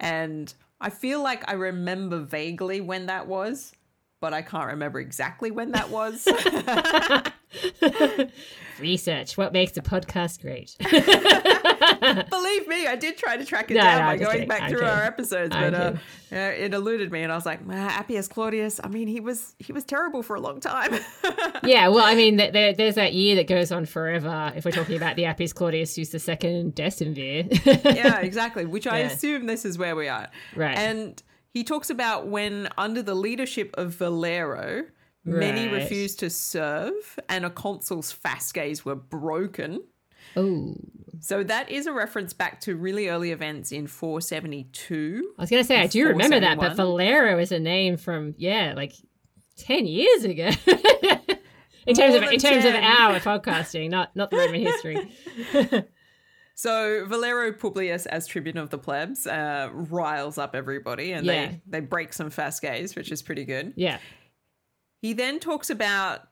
[0.00, 3.72] And I feel like I remember vaguely when that was,
[4.20, 6.26] but I can't remember exactly when that was.
[8.80, 9.36] Research.
[9.36, 10.74] What makes a podcast great?
[12.30, 14.48] Believe me, I did try to track it No, down no, by going kidding.
[14.48, 14.94] back I'm through kidding.
[14.94, 15.92] our episodes, but uh,
[16.32, 18.80] uh, it eluded me, and I was like, "Man, Appius Claudius.
[18.82, 20.92] I mean, he was he was terrible for a long time.
[21.64, 21.86] yeah.
[21.88, 24.52] Well, I mean, there, there's that year that goes on forever.
[24.56, 27.94] If we're talking about the Appius Claudius who's the second decemvir.
[27.94, 28.66] yeah, exactly.
[28.66, 29.06] Which I Yeah.
[29.06, 30.28] assume this is where we are.
[30.56, 30.76] Right.
[30.76, 34.86] And he talks about when under the leadership of Volero,
[35.24, 39.82] many refused to serve, and a consul's fasces were broken.
[40.36, 40.74] oh.
[41.20, 45.32] So that is a reference back to really early events in 472.
[45.38, 48.34] I was going to say, I do remember that, but Volero is a name from,
[48.36, 48.92] yeah, like
[49.56, 50.50] 10 years ago.
[51.86, 55.12] in terms of in terms of our podcasting, not not the Roman history.
[56.56, 61.46] So Volero Publius, as tribune of the plebs, uh, riles up everybody, and Yeah.
[61.46, 63.72] they they break some fasces, which is pretty good.
[63.76, 63.98] Yeah.
[65.04, 66.28] He then talks about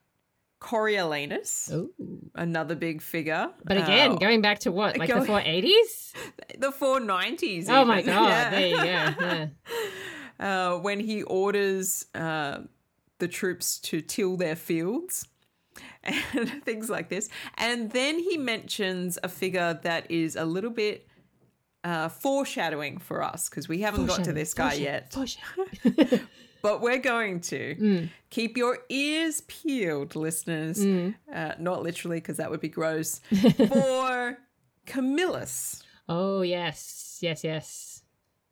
[0.58, 1.92] Coriolanus, Ooh.
[2.34, 3.50] another big figure.
[3.66, 6.14] But again, uh, going back to what, like the 480s?
[6.58, 7.66] the 490s.
[7.68, 8.50] Oh my god, Yeah.
[8.50, 8.82] there you go.
[8.84, 9.46] Yeah.
[10.40, 12.60] uh, when he orders uh,
[13.18, 15.28] the troops to till their fields
[16.02, 17.28] and things like this.
[17.58, 21.06] And then he mentions a figure that is a little bit
[21.84, 25.14] uh, foreshadowing for us because we haven't got to this guy yet.
[26.62, 28.10] But we're going to Mm.
[28.30, 30.78] keep your ears peeled, listeners.
[30.78, 31.14] Mm.
[31.32, 33.20] Uh, not literally, because that would be gross.
[33.68, 34.38] for
[34.86, 35.82] Camillus.
[36.08, 38.02] Oh yes, yes, yes.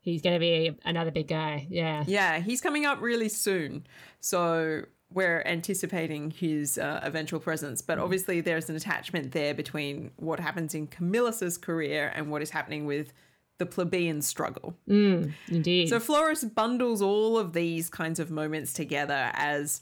[0.01, 1.67] He's going to be another big guy.
[1.69, 2.03] Yeah.
[2.07, 3.85] Yeah, he's coming up really soon.
[4.19, 10.39] So we're anticipating his uh, eventual presence, but obviously there's an attachment there between what
[10.39, 13.13] happens in Camillus's career and what is happening with
[13.61, 14.75] the plebeian struggle.
[14.89, 15.87] Mm, indeed.
[15.87, 19.81] So Florus bundles all of these kinds of moments together as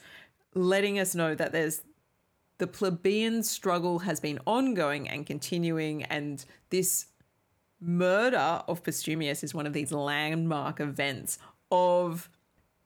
[0.54, 1.82] letting us know that there's
[2.58, 7.06] the plebeian struggle has been ongoing and continuing, and this
[7.80, 11.40] murder of Postumius is one of these landmark events
[11.72, 12.30] of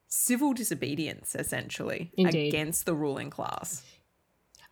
[0.08, 2.50] civil disobedience, essentially, Indeed.
[2.50, 3.82] against the ruling class.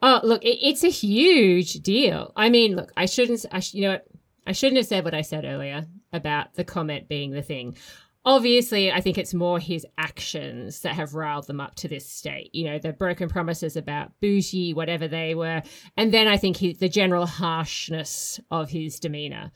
[0.04, 2.32] Oh, look, it, it's a huge deal.
[2.36, 4.06] I mean, look, I shouldn't, I sh- you know what?
[4.46, 7.78] I shouldn't have said what I said earlier about the comment being the thing.
[8.24, 12.54] Obviously, I think it's more his actions that have riled them up to this state.
[12.54, 15.64] You know, the broken promises about bougie, whatever they were.
[15.98, 19.52] And then I think he, the general harshness of his demeanor.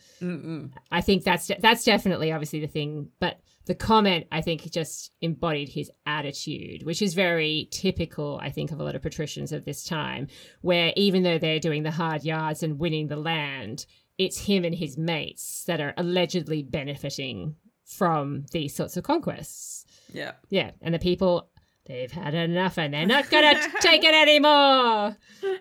[0.91, 3.10] I think that's that's definitely obviously the thing.
[3.19, 8.71] But the comment, I think, just embodied his attitude, which is very typical, I think,
[8.71, 10.28] of a lot of patricians of this time,
[10.62, 13.86] where even though they're doing the hard yards and winning the land,
[14.17, 19.86] it's him and his mates that are allegedly benefiting from these sorts of conquests.
[20.13, 20.34] Yeah.
[20.49, 21.49] Yeah, and the people.
[21.88, 25.15] They've had enough and they're not gonna take it anymore.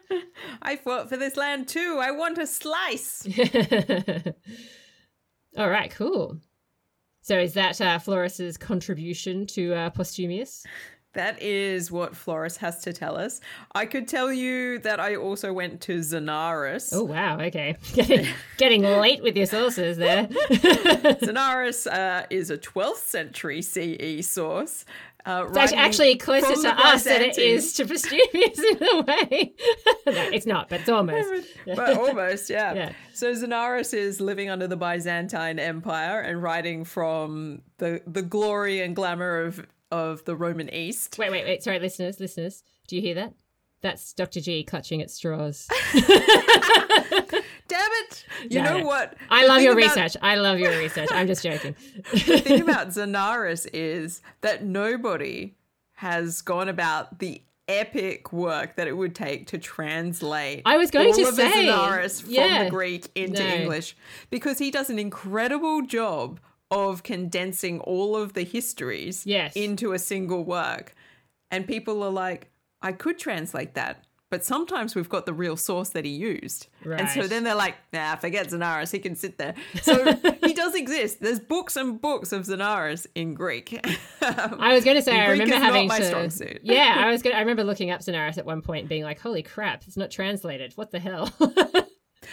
[0.62, 1.98] I fought for this land too.
[2.00, 3.28] I want a slice.
[5.58, 6.38] All right, cool.
[7.20, 10.64] So is that uh, Florus's contribution to uh, Postumius?
[11.14, 13.40] That is what Florus has to tell us.
[13.74, 16.90] I could tell you that I also went to Zonaras.
[16.92, 18.26] Oh wow, okay, getting
[18.58, 20.26] getting late with your sources there.
[21.22, 24.84] Zonaras uh, is a 12th century CE source.
[25.26, 29.54] Uh, It's actually, closer to us than it is to Postumius in a way.
[30.06, 31.48] no, it's not, but it's almost.
[31.64, 32.74] but almost, yeah.
[32.74, 32.92] Yeah.
[33.14, 38.94] So Zonaras is living under the Byzantine Empire and writing from the the glory and
[38.94, 41.16] glamour of of the Roman East.
[41.18, 41.62] Wait, wait, wait.
[41.62, 42.62] Sorry, listeners, listeners.
[42.88, 43.34] Do you hear that?
[43.80, 44.40] That's Dr.
[44.40, 45.68] G clutching at straws.
[47.66, 48.24] Damn it!
[48.50, 48.86] You No, know no.
[48.86, 49.14] what?
[49.30, 50.16] I The love your about- research.
[50.22, 51.08] I love your research.
[51.12, 51.74] I'm just joking.
[52.12, 55.54] The thing about Zonaras is that nobody
[55.94, 61.08] has gone about the epic work that it would take to translate I was going
[61.08, 62.64] all to of say, Zonaras from yeah.
[62.64, 63.48] the Greek into No.
[63.54, 63.96] English
[64.28, 66.40] because he does an incredible job
[66.74, 69.54] of condensing all of the histories Yes.
[69.56, 70.94] into a single work.
[71.50, 72.50] And people are like,
[72.82, 74.04] I could translate that.
[74.30, 76.66] But sometimes we've got the real source that he used.
[76.84, 79.54] And so then they're like, nah, forget Zonaras, He can sit there.
[79.82, 80.12] So
[80.44, 81.20] he does exist.
[81.20, 83.78] There's books and books of Zonaras in Greek.
[84.22, 86.04] I was going to say, I remember having my to.
[86.04, 86.60] strong suit.
[86.64, 87.36] yeah, I was going.
[87.36, 90.10] I remember looking up Zonaras at one point and being like, "Holy crap, it's not
[90.10, 90.72] translated.
[90.74, 91.30] What the hell?"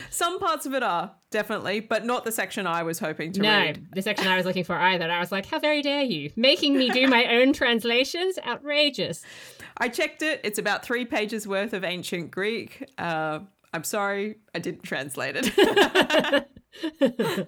[0.10, 3.50] Some parts of it are, definitely, but not the section I was hoping to no,
[3.60, 3.88] read.
[3.94, 5.10] the section I was looking for either.
[5.10, 8.38] I was like, "How very dare you, making me do my own translations?
[8.46, 9.24] Outrageous!"
[9.78, 10.42] I checked it.
[10.44, 12.84] It's about three pages worth of ancient Greek.
[12.98, 13.40] Uh,
[13.74, 16.48] I'm sorry, I didn't translate it.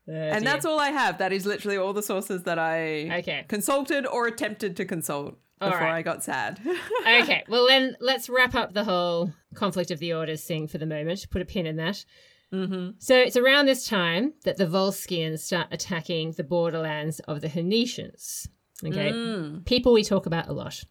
[0.06, 1.18] and that's all I have.
[1.18, 3.44] That is literally all the sources that I Okay.
[3.48, 5.94] consulted or attempted to consult before right.
[5.94, 6.60] I got sad.
[7.02, 7.44] okay.
[7.48, 11.26] Well, then let's wrap up the whole conflict of the orders thing for the moment.
[11.30, 12.04] Put a pin in that.
[12.52, 12.90] Mm-hmm.
[12.98, 18.48] So it's around this time that the Volscians start attacking the borderlands of the Hernicians.
[18.84, 20.82] Okay, people we talk about a lot.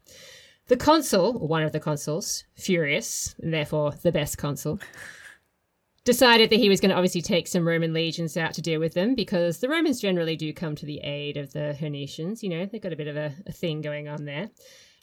[0.67, 4.79] The consul, one of the consuls, furious, and therefore the best consul,
[6.09, 8.95] decided that he was going to obviously take some Roman legions out to deal with
[8.95, 12.41] them because the Romans generally do come to the aid of the Hernicians.
[12.41, 14.49] You know, they've got a bit of a, a thing going on there.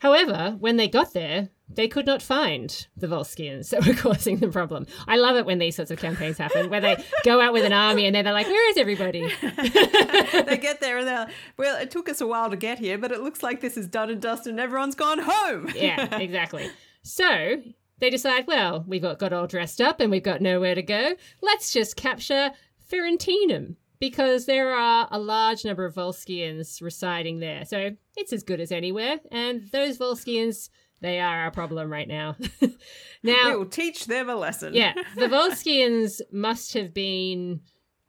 [0.01, 4.49] However, when they got there, they could not find the Volscians that were causing the
[4.49, 4.89] problem.
[5.07, 7.73] I love it when these sorts of campaigns happen, where they go out with an
[7.73, 11.81] army and then they're like, "Where is everybody?" they get there and they're like, well,
[11.81, 14.11] it took us a while to get here, but it looks like this is done
[14.11, 15.71] and dusted and everyone's gone home.
[15.77, 16.69] yeah, exactly.
[17.05, 17.63] So
[17.99, 21.15] they decide, well, we've got, got all dressed up and we've got nowhere to go.
[21.43, 22.51] Let's just capture
[22.91, 27.65] Ferentinum because there are a large number of Volscians residing there.
[27.65, 29.19] So it's as good as anywhere.
[29.33, 30.69] And those Volscians,
[31.01, 32.37] they are our problem right now.
[33.23, 34.75] now, We will teach them a lesson.
[34.75, 37.61] yeah, the Volscians must have been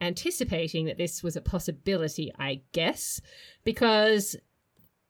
[0.02, 3.20] anticipating that this was a possibility, I guess,
[3.64, 4.36] because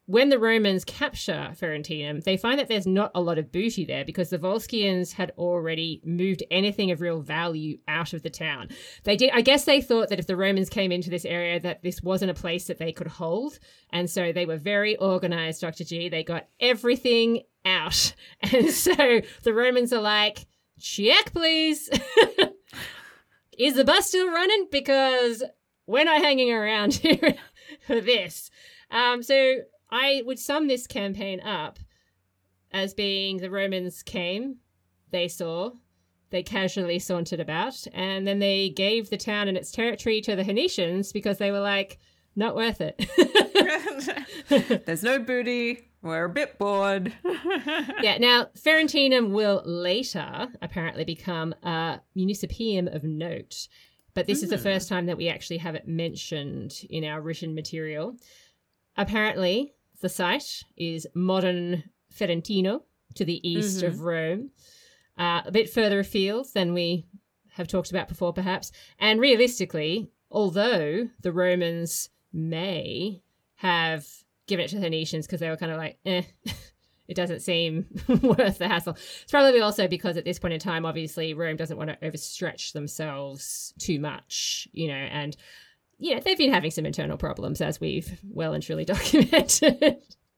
[0.08, 4.06] when the Romans capture Ferentinum, they find that there's not a lot of booty there
[4.06, 8.70] because the Volscians had already moved anything of real value out of the town.
[9.04, 11.84] They did I guess they thought that if the Romans came into this area that
[11.84, 13.60] this wasn't a place that they could hold,
[13.92, 15.84] and so they were very organized, Dr.
[15.84, 16.08] G.
[16.08, 18.16] They got everything out.
[18.54, 20.48] And so the Romans are like,
[20.80, 21.90] "Check, please."
[23.60, 24.68] Is the bus still running?
[24.72, 25.44] Because
[25.86, 27.36] we're not hanging around here
[27.86, 28.50] for this.
[28.90, 29.56] Um, so
[29.90, 31.80] I would sum this campaign up
[32.72, 34.58] as being the Romans came,
[35.12, 35.72] they saw,
[36.30, 40.44] they casually sauntered about, and then they gave the town and its territory to the
[40.44, 42.00] Hernicians because they were like,
[42.36, 43.04] not worth it.
[44.86, 45.90] There's no booty.
[46.04, 47.12] We're a bit bored.
[48.02, 53.68] yeah, now Ferentinum will later apparently become a municipium of note,
[54.14, 54.44] but this mm.
[54.44, 58.16] is the first time that we actually have it mentioned in our written material.
[58.96, 61.84] Apparently, the site is modern
[62.14, 62.82] Ferentino
[63.16, 63.88] to the east mm-hmm.
[63.88, 64.52] of Rome,
[65.18, 67.06] uh, a bit further afield than we
[67.54, 68.72] have talked about before, perhaps.
[69.00, 73.22] And realistically, although the Romans may
[73.56, 74.06] have
[74.48, 76.22] given it to the Hernicians because they were kind of like, eh,
[77.08, 77.86] it doesn't seem
[78.22, 78.94] worth the hassle.
[78.94, 82.74] It's probably also because at this point in time, obviously, Rome doesn't want to overstretch
[82.74, 85.36] themselves too much, you know, and
[86.00, 89.98] you know, they've been having some internal problems as we've well and truly documented.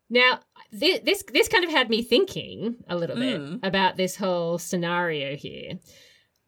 [0.09, 0.39] now,
[0.71, 3.59] this, this this kind of had me thinking a little bit mm.
[3.63, 5.79] about this whole scenario here.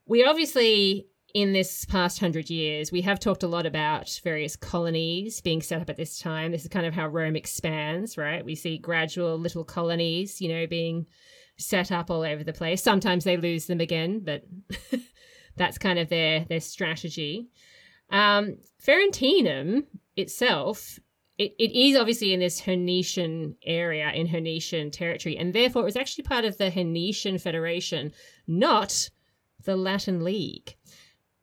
[0.06, 5.42] We obviously in this past hundred years, we have talked a lot about various colonies
[5.42, 6.52] being set up at this time.
[6.52, 8.44] This is kind of how Rome expands, right?
[8.44, 11.06] We see gradual little colonies, you know, being
[11.58, 12.84] set up all over the place.
[12.84, 14.44] Sometimes they lose them again, but
[15.56, 17.50] that's kind of their their strategy.
[18.12, 19.86] Um, Ferentinum
[20.16, 21.00] itself,
[21.38, 25.96] it, it is obviously in this Hernician area, in Hernician territory, and therefore it was
[25.96, 28.12] actually part of the Hernician Federation,
[28.48, 29.10] not
[29.64, 30.76] the Latin League.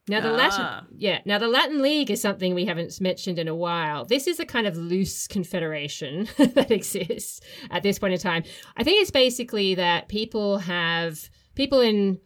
[0.08, 0.36] Now the ah.
[0.36, 1.20] Latin, yeah.
[1.24, 4.04] Now the Latin League is something we haven't mentioned in a while.
[4.04, 7.40] This is a kind of loose confederation that exists
[7.70, 8.44] at this point in time.
[8.76, 12.18] I think it's basically that people have people in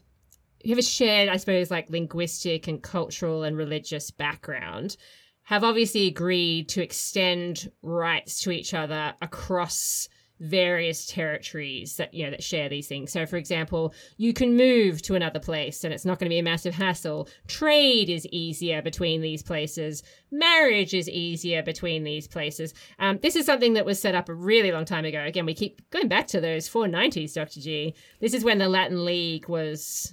[0.64, 4.96] who have a shared, I suppose, like linguistic and cultural and religious background
[5.44, 10.08] have obviously agreed to extend rights to each other across
[10.42, 13.12] various territories that you know that share these things.
[13.12, 16.40] So for example, you can move to another place and it's not going to be
[16.40, 17.28] a massive hassle.
[17.46, 20.02] Trade is easier between these places.
[20.32, 22.74] Marriage is easier between these places.
[22.98, 25.22] Um, this is something that was set up a really long time ago.
[25.22, 27.60] Again, we keep going back to those 490s, Dr.
[27.60, 27.94] G.
[28.20, 30.12] This is when the Latin League was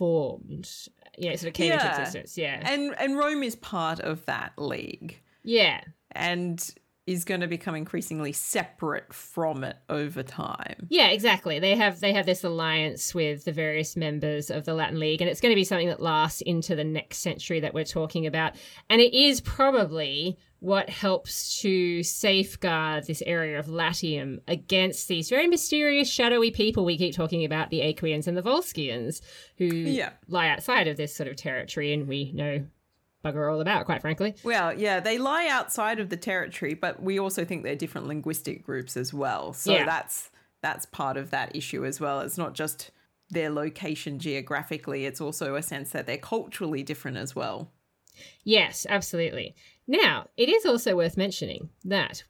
[0.00, 0.66] formed.
[1.18, 1.74] You know, it sort of came yeah.
[1.74, 2.38] into existence.
[2.38, 2.58] Yeah.
[2.64, 5.20] And and Rome is part of that league.
[5.44, 5.82] Yeah.
[6.12, 6.58] And
[7.06, 10.86] is going to become increasingly separate from it over time.
[10.88, 11.58] Yeah, exactly.
[11.58, 15.28] They have they have this alliance with the various members of the Latin League and
[15.28, 18.54] it's going to be something that lasts into the next century that we're talking about.
[18.88, 25.46] And it is probably what helps to safeguard this area of Latium against these very
[25.46, 29.22] mysterious, shadowy people we keep talking about, the Aequians and the Volscians,
[29.56, 30.10] who yeah.
[30.28, 32.64] lie outside of this sort of territory, and we know
[33.24, 34.34] bugger all about, quite frankly.
[34.44, 38.62] Well, yeah, they lie outside of the territory, but we also think they're different linguistic
[38.62, 39.54] groups as well.
[39.54, 39.84] So yeah.
[39.84, 40.30] that's
[40.62, 42.20] that's part of that issue as well.
[42.20, 42.90] It's not just
[43.30, 47.70] their location geographically, it's also a sense that they're culturally different as well.
[48.44, 49.54] Yes, absolutely.
[49.90, 52.22] Now, it is also worth mentioning that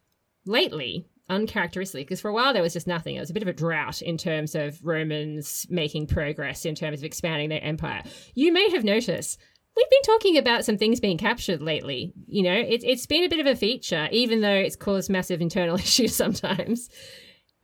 [0.47, 3.17] lately, uncharacteristically, because for a while there was just nothing.
[3.17, 7.01] It was a bit of a drought in terms of Romans making progress in terms
[7.01, 8.03] of expanding their empire.
[8.35, 9.39] You may have noticed
[9.77, 12.15] we've been talking about some things being captured lately.
[12.27, 15.43] You know, it, it's been a bit of a feature, even though it's caused massive
[15.43, 16.89] internal issues sometimes.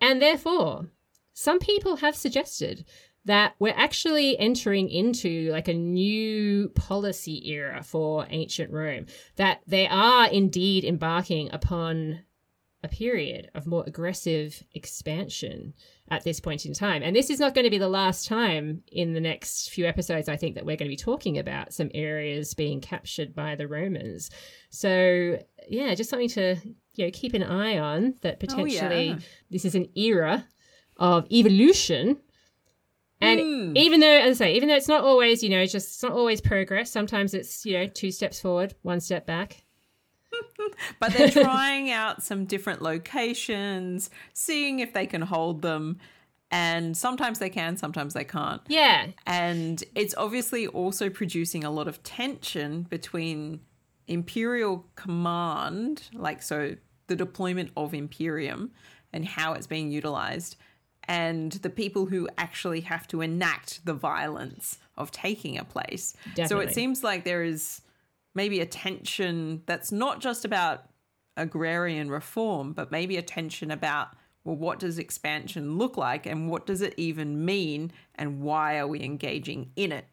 [0.02, 0.90] And therefore,
[1.32, 2.84] some people have suggested
[3.26, 9.06] that we're actually entering into like a new policy era for ancient Rome,
[9.36, 12.20] that they are indeed embarking upon
[12.82, 15.74] a period of more aggressive expansion
[16.08, 17.02] at this point in time.
[17.02, 20.28] And this is not going to be the last time in the next few episodes,
[20.28, 23.66] I think, that we're going to be talking about some areas being captured by the
[23.66, 24.30] Romans.
[24.70, 26.56] So, yeah, just something to
[26.94, 29.18] you know keep an eye on that oh, potentially oh, yeah.
[29.50, 30.46] this is an era
[30.96, 32.18] of evolution.
[33.20, 33.76] And mm.
[33.76, 36.12] even though, as I say, even though it's not always, you know, just it's not
[36.12, 36.90] always progress.
[36.90, 39.64] Sometimes it's, you know, two steps forward, one step back.
[41.00, 45.98] but they're trying out some different locations, seeing if they can hold them.
[46.50, 48.62] And sometimes they can, sometimes they can't.
[48.68, 49.08] Yeah.
[49.26, 53.60] And it's obviously also producing a lot of tension between
[54.06, 56.76] Imperial command, like so
[57.08, 58.70] the deployment of Imperium
[59.12, 60.56] and how it's being utilized,
[61.08, 66.14] and the people who actually have to enact the violence of taking a place.
[66.34, 66.48] Definitely.
[66.48, 67.82] So it seems like there is
[68.34, 70.84] maybe a tension that's not just about
[71.36, 74.08] agrarian reform, but maybe a tension about
[74.44, 78.86] well, what does expansion look like and what does it even mean and why are
[78.86, 80.06] we engaging in it?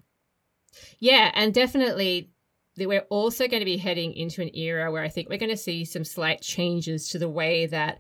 [1.00, 2.32] Yeah, and definitely
[2.76, 5.58] we're also going to be heading into an era where I think we're going to
[5.58, 8.00] see some slight changes to the way that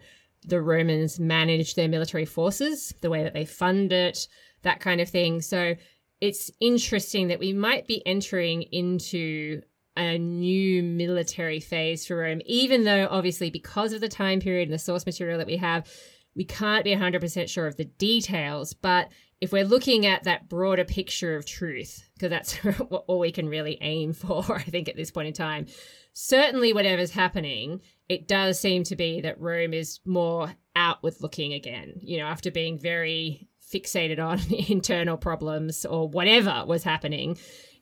[0.50, 4.28] the Romans managed their military forces, the way that they fund it,
[4.64, 5.42] that kind of thing.
[5.42, 5.76] So
[6.22, 9.62] it's interesting that we might be entering into
[9.96, 14.74] a new military phase for Rome, even though obviously because of the time period and
[14.74, 15.88] the source material that we have,
[16.36, 18.74] we can't be 100% sure of the details.
[18.74, 22.58] But if we're looking at that broader picture of truth, because that's
[23.08, 25.68] all we can really aim for, I think, at this point in time,
[26.14, 31.94] certainly whatever's happening, it does seem to be that Rome is more outward looking again,
[32.02, 34.40] you know, after being very fixated on
[34.70, 37.38] internal problems or whatever was happening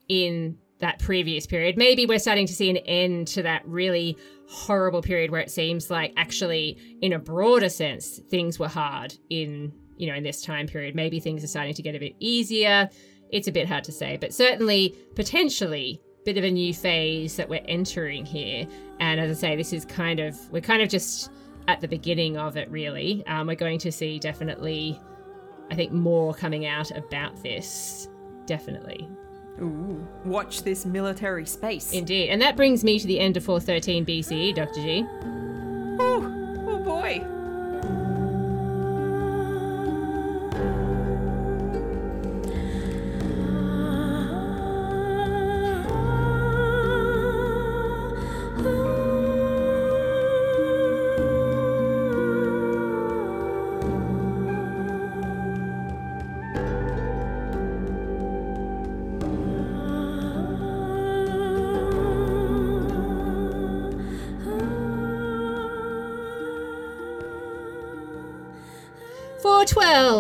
[0.07, 1.77] in that previous period.
[1.77, 4.17] Maybe we're starting to see an end to that really
[4.49, 9.71] horrible period where it seems like actually in a broader sense things were hard in,
[9.97, 10.95] you know, in this time period.
[10.95, 12.89] Maybe things are starting to get a bit easier.
[13.29, 17.49] It's a bit hard to say, but certainly potentially bit of a new phase that
[17.49, 18.67] we're entering here.
[18.99, 21.31] And as I say, this is kind of we're kind of just
[21.67, 23.25] at the beginning of it really.
[23.27, 24.99] Um, we're going to see definitely
[25.71, 28.09] I think more coming out about this.
[28.45, 29.07] Definitely.
[29.61, 31.93] Ooh, watch this military space.
[31.93, 32.29] Indeed.
[32.29, 34.81] And that brings me to the end of 413 BCE, Dr.
[34.81, 35.05] G.
[35.99, 36.30] Oh,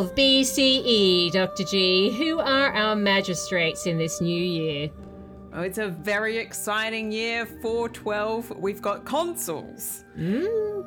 [0.01, 1.63] 12 BCE, Dr.
[1.63, 4.89] G, who are our magistrates in this new year?
[5.53, 7.45] Oh, it's a very exciting year.
[7.45, 10.03] 412, we've got consuls.
[10.17, 10.81] Mmm.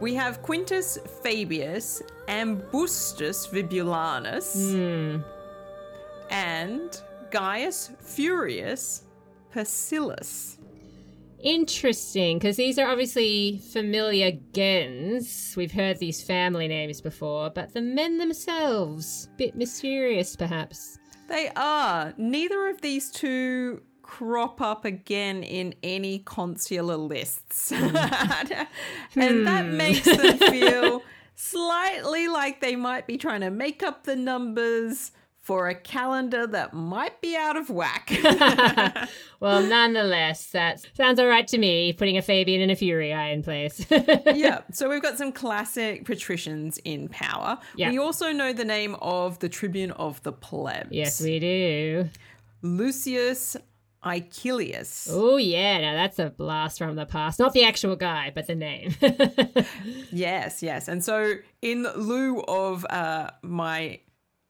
[0.00, 5.22] We have Quintus Fabius, Ambustus Vibulanus, mm.
[6.30, 9.02] and Gaius Furius
[9.54, 10.57] Pacilus.
[11.40, 15.54] Interesting, because these are obviously familiar gens.
[15.56, 20.98] We've heard these family names before, but the men themselves, a bit mysterious perhaps.
[21.28, 22.14] They are.
[22.16, 27.70] Neither of these two crop up again in any consular lists.
[27.72, 29.76] and that hmm.
[29.76, 31.02] makes them feel
[31.36, 35.12] slightly like they might be trying to make up the numbers
[35.48, 38.12] for a calendar that might be out of whack.
[39.40, 43.44] Well, nonetheless, that sounds all right to me, putting a Fabian and a Furii in
[43.44, 43.86] place.
[44.34, 47.56] yeah, so we've got some classic patricians in power.
[47.76, 47.90] Yeah.
[47.90, 50.88] We also know the name of the tribune of the plebs.
[50.90, 52.08] yes, we do.
[52.62, 53.56] Lucius
[54.02, 55.08] Icilius.
[55.12, 57.38] Oh, yeah, now that's a blast from the past.
[57.38, 58.96] Not the actual guy, but the name.
[60.10, 60.88] Yes, yes.
[60.88, 64.00] And so, in lieu of uh, my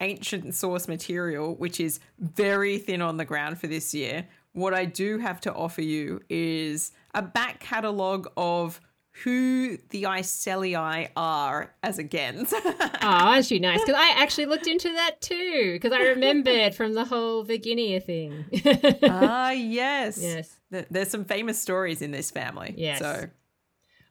[0.01, 4.85] ancient source material, which is very thin on the ground for this year, what I
[4.85, 8.81] do have to offer you is a back catalogue of
[9.25, 12.53] who the Icilii are as a gens.
[12.65, 13.81] oh, aren't you nice?
[13.81, 18.45] Because I actually looked into that too, because I remembered from the whole Virginia thing.
[19.03, 20.19] ah, yes.
[20.21, 20.57] yes.
[20.71, 22.75] There's some famous stories in this family.
[22.77, 23.01] Yes.
[23.01, 23.27] So,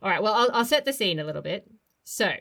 [0.01, 1.69] All right, well, I'll, I'll set the scene a little bit.
[2.03, 2.31] So,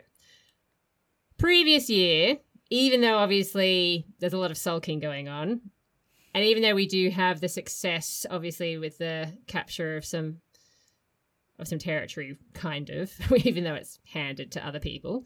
[1.39, 2.39] previous year,
[2.71, 5.61] even though obviously there's a lot of sulking going on,
[6.35, 10.39] and even though we do have the success, obviously, with the capture of some
[11.59, 13.13] of some territory, kind of,
[13.45, 15.25] even though it's handed to other people,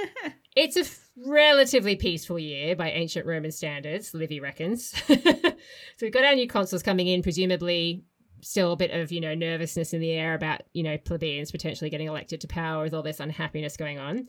[0.56, 4.92] it's a f- relatively peaceful year by ancient Roman standards, Livy reckons.
[5.06, 5.54] so
[6.02, 8.02] we've got our new consuls coming in, presumably
[8.40, 11.90] still a bit of you know nervousness in the air about you know plebeians potentially
[11.90, 14.26] getting elected to power with all this unhappiness going on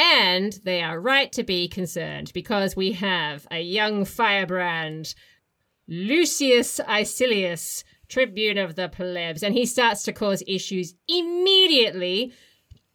[0.00, 5.14] and they are right to be concerned because we have a young firebrand
[5.86, 12.32] lucius icilius tribune of the plebs and he starts to cause issues immediately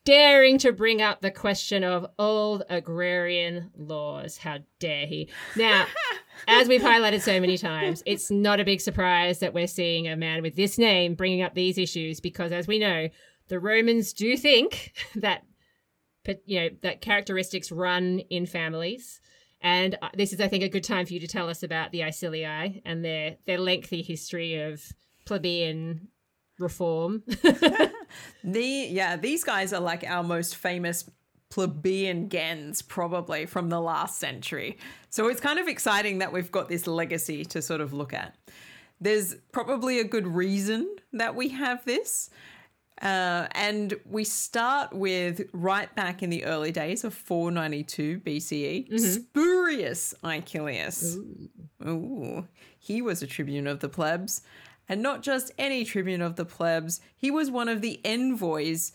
[0.06, 4.38] daring to bring up the question of old agrarian laws.
[4.38, 5.30] How dare he.
[5.56, 5.88] Now
[6.48, 10.16] as we've highlighted so many times, it's not a big surprise that we're seeing a
[10.16, 13.10] man with this name bringing up these issues because, as we know,
[13.48, 15.44] the Romans do think that,
[16.46, 19.20] you know, that characteristics run in families.
[19.62, 21.92] And uh, this is, I think, a good time for you to tell us about
[21.92, 24.84] the Icilii and their their lengthy history of
[25.26, 26.08] plebeian
[26.60, 27.24] reform.
[28.44, 31.10] the yeah, these guys are like our most famous
[31.50, 34.78] plebeian gens probably from the last century.
[35.10, 38.36] So it's kind of exciting that we've got this legacy to sort of look at.
[39.00, 42.30] There's probably a good reason that we have this.
[43.02, 50.14] Uh, and we start with right back in the early days of 492 BCE, Spurius
[50.24, 51.18] Icilius.
[51.86, 52.48] Ooh.
[52.80, 54.42] He was a tribune of the plebs.
[54.88, 58.92] And not just any tribune of the plebs, he was one of the envoys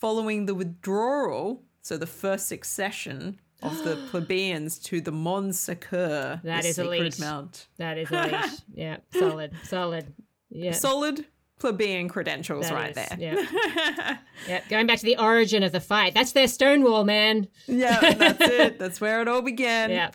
[0.00, 6.62] following the withdrawal, so the first secession of the plebeians to the Mons Sacer, That
[6.62, 7.20] the is elite.
[7.20, 7.68] mount.
[7.76, 8.34] That is elite.
[8.74, 10.12] yeah, solid, solid.
[10.50, 10.72] Yeah.
[10.72, 11.26] Solid
[11.64, 13.16] plebeian credentials that right is, there.
[13.18, 14.18] Yeah.
[14.46, 14.60] yeah.
[14.68, 16.12] Going back to the origin of the fight.
[16.12, 17.48] That's their Stonewall, man.
[17.66, 18.78] Yeah, that's it.
[18.78, 19.90] That's where it all began.
[19.90, 20.10] Yeah.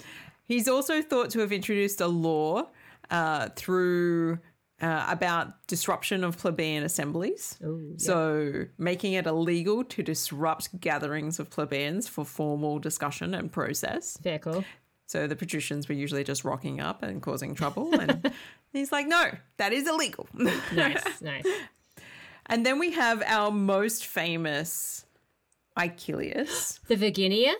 [0.45, 2.67] He's also thought to have introduced a law
[3.09, 4.37] uh, through
[4.79, 7.57] uh, about disruption of plebeian assemblies.
[7.63, 7.95] Ooh, yeah.
[7.97, 14.19] So, making it illegal to disrupt gatherings of plebeians for formal discussion and process.
[14.21, 14.63] Fair call.
[15.07, 17.99] So, the patricians were usually just rocking up and causing trouble.
[17.99, 18.31] And
[18.73, 20.27] he's like, no, that is illegal.
[20.73, 21.45] Nice, nice.
[22.45, 25.05] and then we have our most famous
[25.77, 27.53] Icilius, The Virginia?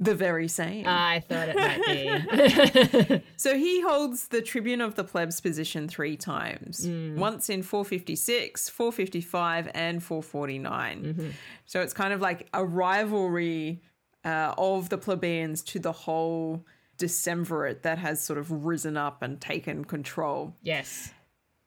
[0.00, 0.84] the very same.
[0.88, 3.22] I thought it might be.
[3.36, 6.86] So he holds the Tribune of the Plebs position three times
[7.16, 11.34] once in 456, 455, and 449.
[11.66, 13.80] So it's kind of like a rivalry
[14.24, 16.64] uh, of the plebeians to the whole
[17.06, 20.54] decemvirate that has sort of risen up and taken control.
[20.62, 21.12] yes.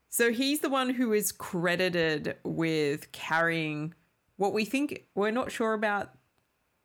[0.10, 3.94] So he's the one who is credited with carrying
[4.38, 6.12] what we think we're not sure about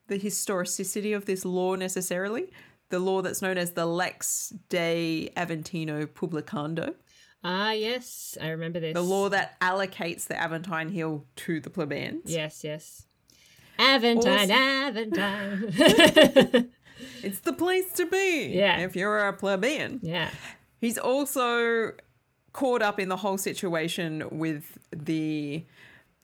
[0.08, 2.50] the historicity of this law necessarily.
[2.88, 6.94] The law that's known as the Lex de Aventino Publicando,
[7.44, 8.36] Ah, yes.
[8.40, 8.94] I remember this.
[8.94, 12.22] the law that allocates the Aventine Hill to the plebeians.
[12.26, 13.06] Yes, yes.
[13.78, 16.70] Aventine, Also- Aventine.
[17.22, 18.80] It's the place to be Yeah.
[18.80, 20.00] if you're a plebeian.
[20.02, 20.30] yeah.
[20.80, 21.92] He's also
[22.52, 25.64] caught up in the whole situation with the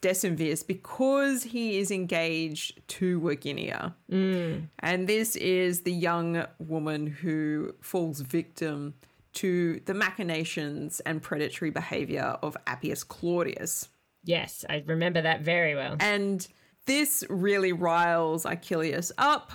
[0.02, 3.94] decemvirs because he is engaged to Virginia.
[4.10, 4.68] Mm.
[4.80, 8.94] And this is the young woman who falls victim
[9.34, 13.88] to the machinations and predatory behavior of Appius Claudius.
[14.24, 15.96] Yes, I remember that very well.
[16.00, 16.46] And
[16.86, 19.52] this really riles Icilius up,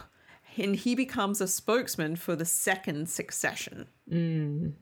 [0.57, 3.87] and he becomes a spokesman for the second secession.
[4.11, 4.73] Mm.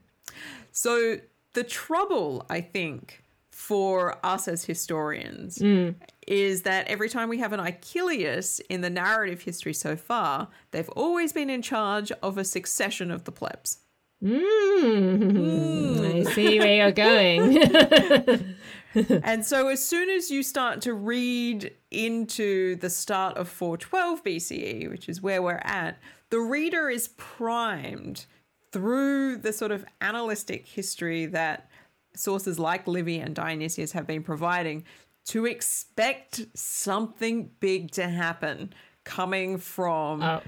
[0.72, 1.18] So,
[1.54, 5.94] the trouble, I think, for us as historians mm.
[6.26, 10.90] is that every time we have an Icilius in the narrative history so far, they've
[10.90, 13.80] always been in charge of a secession of the plebs.
[14.24, 15.32] Mm.
[15.32, 16.28] mm.
[16.28, 18.56] I see where you're going.
[19.24, 24.90] and so as soon as you start to read into the start of 412 BCE,
[24.90, 28.26] which is where we're at, the reader is primed
[28.72, 31.70] through the sort of annalistic history that
[32.16, 34.84] sources like Livy and Dionysius have been providing
[35.26, 38.74] to expect something big to happen
[39.04, 40.42] coming from oh,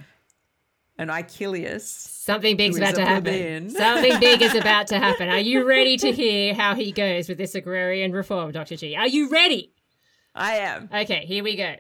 [1.02, 1.84] an Icilius.
[1.84, 3.70] something big's about to happen.
[3.72, 5.30] Something big is about to happen.
[5.30, 8.76] Are you ready to hear how he goes with this agrarian reform, Dr.
[8.76, 8.96] G?
[8.96, 9.74] Are you ready?
[10.36, 10.90] I am.
[10.94, 11.74] Okay, here we go.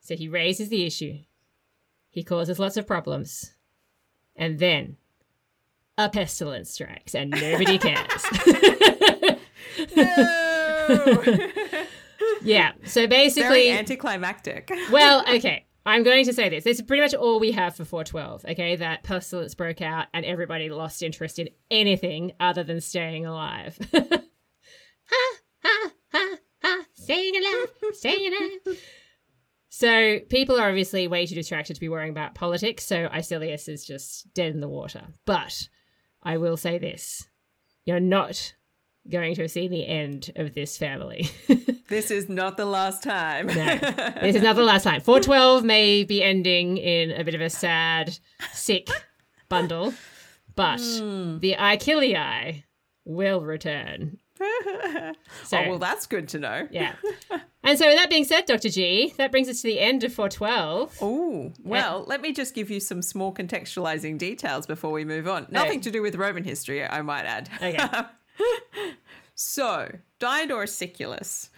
[0.00, 1.20] So he raises the issue.
[2.10, 3.54] He causes lots of problems.
[4.36, 4.98] And then
[5.96, 8.22] a pestilence strikes and nobody cares.
[9.96, 11.22] No!
[12.42, 12.72] yeah.
[12.84, 14.70] So Very basically anticlimactic.
[14.90, 15.64] Well, okay.
[15.84, 16.64] I'm going to say this.
[16.64, 18.76] This is pretty much all we have for 412, okay?
[18.76, 23.76] That pestilence broke out and everybody lost interest in anything other than staying alive.
[23.92, 24.20] ha,
[25.64, 28.78] ha, ha, ha, staying alive, staying alive.
[29.70, 33.84] So people are obviously way too distracted to be worrying about politics, so Icilius is
[33.84, 35.02] just dead in the water.
[35.24, 35.68] But
[36.22, 37.26] I will say this.
[37.84, 38.54] You're not
[39.10, 41.30] going to see the end of this family.
[41.92, 43.48] This is not the last time.
[43.48, 43.52] No,
[44.22, 45.02] this is not the last time.
[45.02, 48.18] 412 may be ending in a bit of a sad,
[48.50, 48.88] sick
[49.50, 49.92] bundle,
[50.54, 51.36] but hmm.
[51.40, 52.62] the Icilii
[53.04, 54.18] will return.
[55.44, 56.66] So, oh, well, that's good to know.
[56.70, 56.94] yeah.
[57.62, 58.70] And so, with that being said, Dr.
[58.70, 60.98] G, that brings us to the end of 412.
[61.00, 65.46] Oh, well, let me just give you some small contextualizing details before we move on.
[65.50, 67.50] Nothing to do with Roman history, I might add.
[67.56, 67.76] Okay.
[69.34, 71.50] So, Diodorus Siculus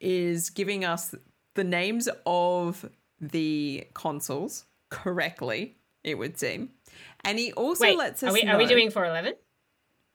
[0.00, 1.14] is giving us
[1.54, 2.88] the names of
[3.20, 6.70] the consuls correctly, it would seem.
[7.22, 8.54] And he also Wait, lets us are we, know.
[8.54, 9.34] are we doing 411?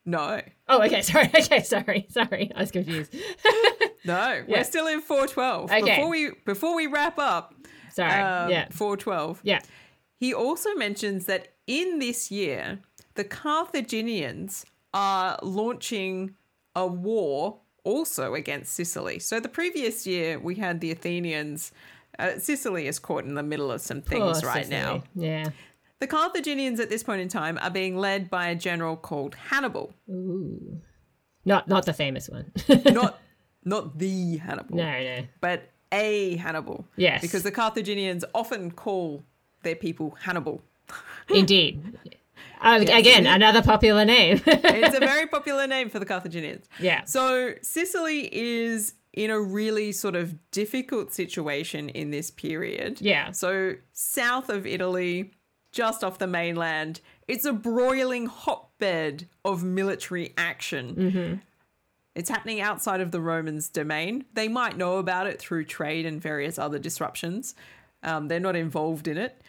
[0.04, 1.30] No, Oh, okay, sorry.
[1.34, 2.06] Okay, sorry.
[2.10, 2.52] Sorry.
[2.54, 3.14] I was confused.
[4.04, 4.42] no, Yeah.
[4.48, 5.70] we're still in 412.
[5.70, 5.80] Okay.
[5.96, 7.54] Before we before we wrap up,
[7.92, 8.10] Sorry.
[8.20, 8.68] um, yeah.
[8.70, 9.40] 412.
[9.44, 9.60] Yeah.
[10.18, 12.80] He also mentions that in this year,
[13.14, 14.64] the Carthaginians
[14.96, 16.34] are launching
[16.74, 19.18] a war also against Sicily.
[19.18, 21.70] So the previous year, we had the Athenians.
[22.18, 24.80] Uh, Sicily is caught in the middle of some things Poor right Sicily.
[24.80, 25.02] now.
[25.14, 25.50] Yeah.
[26.00, 29.92] The Carthaginians at this point in time are being led by a general called Hannibal.
[30.08, 30.80] Ooh.
[31.44, 32.50] Not not the famous one.
[32.86, 33.20] Not
[33.64, 35.26] not the Hannibal, no, no.
[35.40, 36.86] but a Hannibal.
[36.96, 37.20] Yes.
[37.20, 39.22] Because the Carthaginians often call
[39.62, 40.60] their people Hannibal.
[41.28, 41.98] Indeed.
[42.60, 44.40] Uh, again, another popular name.
[44.46, 46.66] It's a very popular name for the Carthaginians.
[46.80, 47.04] yeah.
[47.04, 53.00] So Sicily is in a really sort of difficult situation in this period.
[53.00, 53.30] Yeah.
[53.32, 55.32] So south of Italy,
[55.72, 61.40] just off the mainland, it's a broiling hotbed of military action.
[62.14, 64.24] It's happening outside of the Romans' domain.
[64.32, 67.54] They might know about it through trade and various other disruptions.
[68.02, 69.42] Um, they're not involved in it,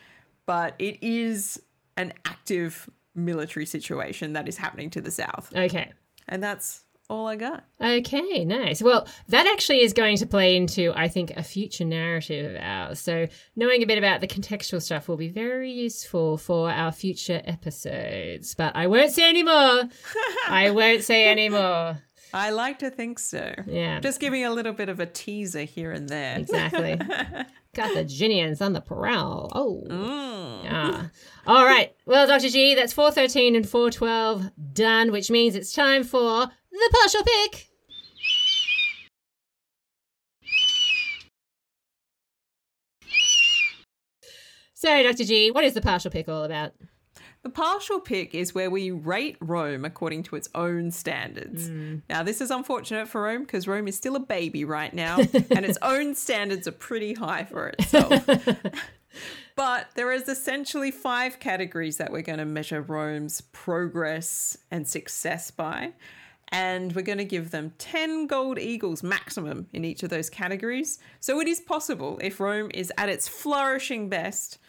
[0.46, 1.62] but it is
[1.96, 5.52] an active military situation that is happening to the south.
[5.56, 5.92] Okay.
[6.28, 7.64] And that's all I got.
[7.82, 8.82] Okay, nice.
[8.82, 13.00] Well, that actually is going to play into, I think, a future narrative of ours.
[13.00, 17.42] So, knowing a bit about the contextual stuff will be very useful for our future
[17.46, 18.56] episodes.
[18.56, 19.84] But I won't say any more.
[20.50, 22.02] I won't say any more.
[22.34, 23.54] I like to think so.
[23.66, 24.00] Yeah.
[24.00, 26.38] Just giving a little bit of a teaser here and there.
[26.40, 26.96] Exactly.
[27.74, 29.52] Got the Carthaginians on the prowl.
[29.54, 29.84] Oh.
[29.88, 30.64] Mm.
[30.64, 31.08] Yeah.
[31.46, 31.96] All right.
[32.06, 32.50] Well, Dr.
[32.50, 37.68] G, that's 413 and 412 done, which means it's time for the partial pick.
[44.74, 45.24] So, Dr.
[45.24, 46.74] G, what is the partial pick all about?
[47.48, 51.70] The partial pick is where we rate Rome according to its own standards.
[51.70, 52.02] Mm.
[52.10, 55.64] Now, this is unfortunate for Rome because Rome is still a baby right now, and
[55.64, 58.28] its own standards are pretty high for itself.
[59.56, 65.50] but there is essentially five categories that we're going to measure Rome's progress and success
[65.50, 65.94] by.
[66.50, 71.00] And we're going to give them 10 gold eagles maximum in each of those categories.
[71.22, 74.60] So it is possible, if Rome is at its flourishing best,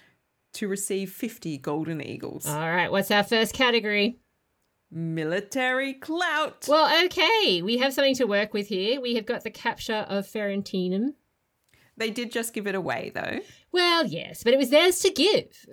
[0.55, 2.47] to receive 50 golden eagles.
[2.47, 2.91] All right.
[2.91, 4.19] What's our first category?
[4.91, 6.67] Military clout.
[6.69, 7.61] Well, okay.
[7.63, 9.01] We have something to work with here.
[9.01, 11.11] We have got the capture of Ferentinum.
[11.97, 13.41] They did just give it away, though.
[13.73, 15.67] Well, yes, but it was theirs to give.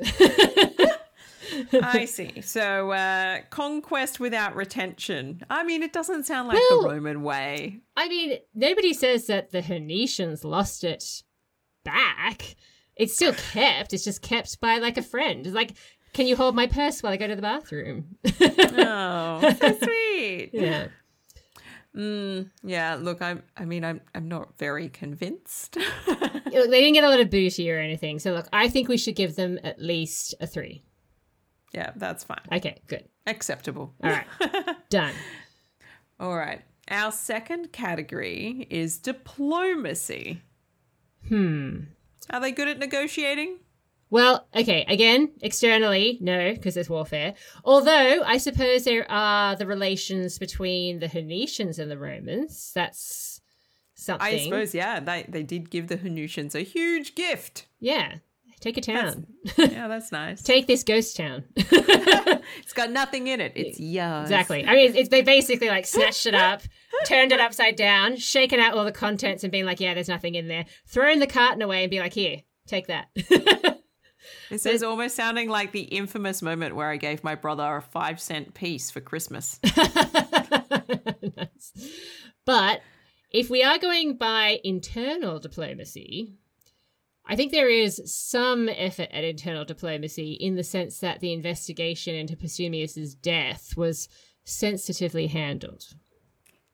[1.82, 2.41] I see.
[2.41, 5.41] So, uh, conquest without retention.
[5.49, 7.82] I mean, it doesn't sound like Well- the Roman way.
[7.95, 11.23] I mean, nobody says that the Hernicians lost it
[11.84, 12.55] back.
[12.96, 13.93] It's still kept.
[13.93, 15.46] It's just kept by like a friend.
[15.46, 15.72] It's like,
[16.14, 18.18] can you hold my purse while I go to the bathroom?
[18.78, 20.50] Oh, so sweet.
[20.54, 20.88] yeah.
[21.96, 22.96] Mm, yeah.
[22.96, 23.43] Look, I'm.
[23.58, 24.02] I mean, I'm.
[24.14, 25.78] I'm not very convinced.
[26.08, 28.20] Look, they didn't get a lot of booty or anything.
[28.20, 30.84] So, look, I think we should give them at least a three.
[31.74, 32.39] yeah, that's fine.
[32.52, 33.06] Okay, good.
[33.28, 33.93] Acceptable.
[34.04, 34.28] All right.
[34.89, 35.14] Done.
[36.20, 36.62] All right.
[36.89, 40.41] Our second category is diplomacy.
[41.28, 41.80] Hmm.
[42.30, 43.59] Are they good at negotiating?
[44.09, 47.34] Well, okay, again, externally, no, because there's warfare.
[47.63, 52.71] Although, I suppose there are the relations between the Hernicians and the Romans.
[52.76, 53.41] That's
[53.95, 54.28] something.
[54.28, 54.99] I suppose, yeah.
[54.99, 57.67] They they did give the Hernicians a huge gift.
[57.80, 58.17] Yeah.
[58.66, 59.28] Take a town.
[59.57, 60.41] Yeah, that's nice.
[60.41, 61.43] Take this ghost town.
[62.59, 63.53] It's got nothing in it.
[63.55, 64.24] It's yours.
[64.24, 64.66] exactly.
[64.66, 66.61] I mean, it's, they basically like snatched it up,
[67.05, 70.36] turned it upside down, shaken out all the contents and being like, yeah, there's nothing
[70.36, 70.66] in there.
[70.88, 73.07] Thrown the carton away and be like, here, take that.
[74.49, 78.20] This is almost sounding like the infamous moment where I gave my brother a five
[78.20, 79.59] cent piece for Christmas.
[81.36, 81.74] Nice.
[82.45, 82.82] But
[83.32, 86.36] if we are going by internal diplomacy,
[87.28, 92.15] I think there is some effort at internal diplomacy in the sense that the investigation
[92.15, 94.07] into Postumius's death was
[94.43, 95.86] sensitively handled.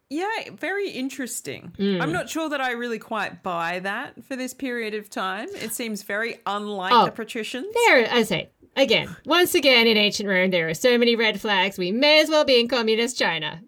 [0.09, 1.71] Yeah, very interesting.
[1.77, 2.01] Hmm.
[2.01, 5.47] I'm not sure that I really quite buy that for this period of time.
[5.55, 7.73] It seems very unlike Oh, the patricians.
[7.87, 11.77] There, I say, again, once again in ancient Rome, there are so many red flags,
[11.77, 13.61] we may as well be in communist China.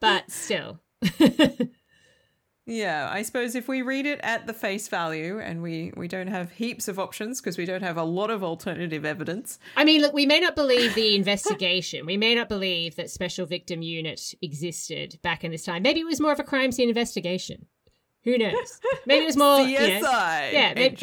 [0.00, 0.78] But still.
[2.70, 6.26] Yeah, I suppose if we read it at the face value and we, we don't
[6.26, 9.58] have heaps of options because we don't have a lot of alternative evidence.
[9.74, 12.04] I mean, look, we may not believe the investigation.
[12.04, 15.82] We may not believe that Special Victim Unit existed back in this time.
[15.82, 17.64] Maybe it was more of a crime scene investigation.
[18.24, 18.80] Who knows?
[19.06, 19.60] Maybe it was more.
[19.62, 20.96] you know, CSI, yeah, maybe-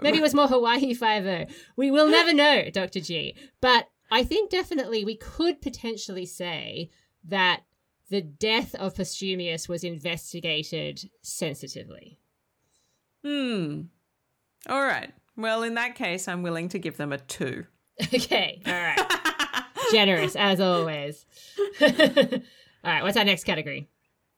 [0.00, 1.44] Maybe it was more Hawaii Five O.
[1.76, 3.00] We will never know, Dr.
[3.00, 3.36] G.
[3.60, 6.88] But I think definitely we could potentially say
[7.28, 7.60] that
[8.10, 12.18] the death of Postumius was investigated sensitively.
[13.24, 13.82] Hmm.
[14.68, 15.12] All right.
[15.36, 17.66] Well, in that case, I'm willing to give them a two.
[18.14, 19.64] Okay, all right.
[19.92, 21.26] Generous as always.
[21.82, 21.88] all
[22.82, 23.90] right, what's our next category?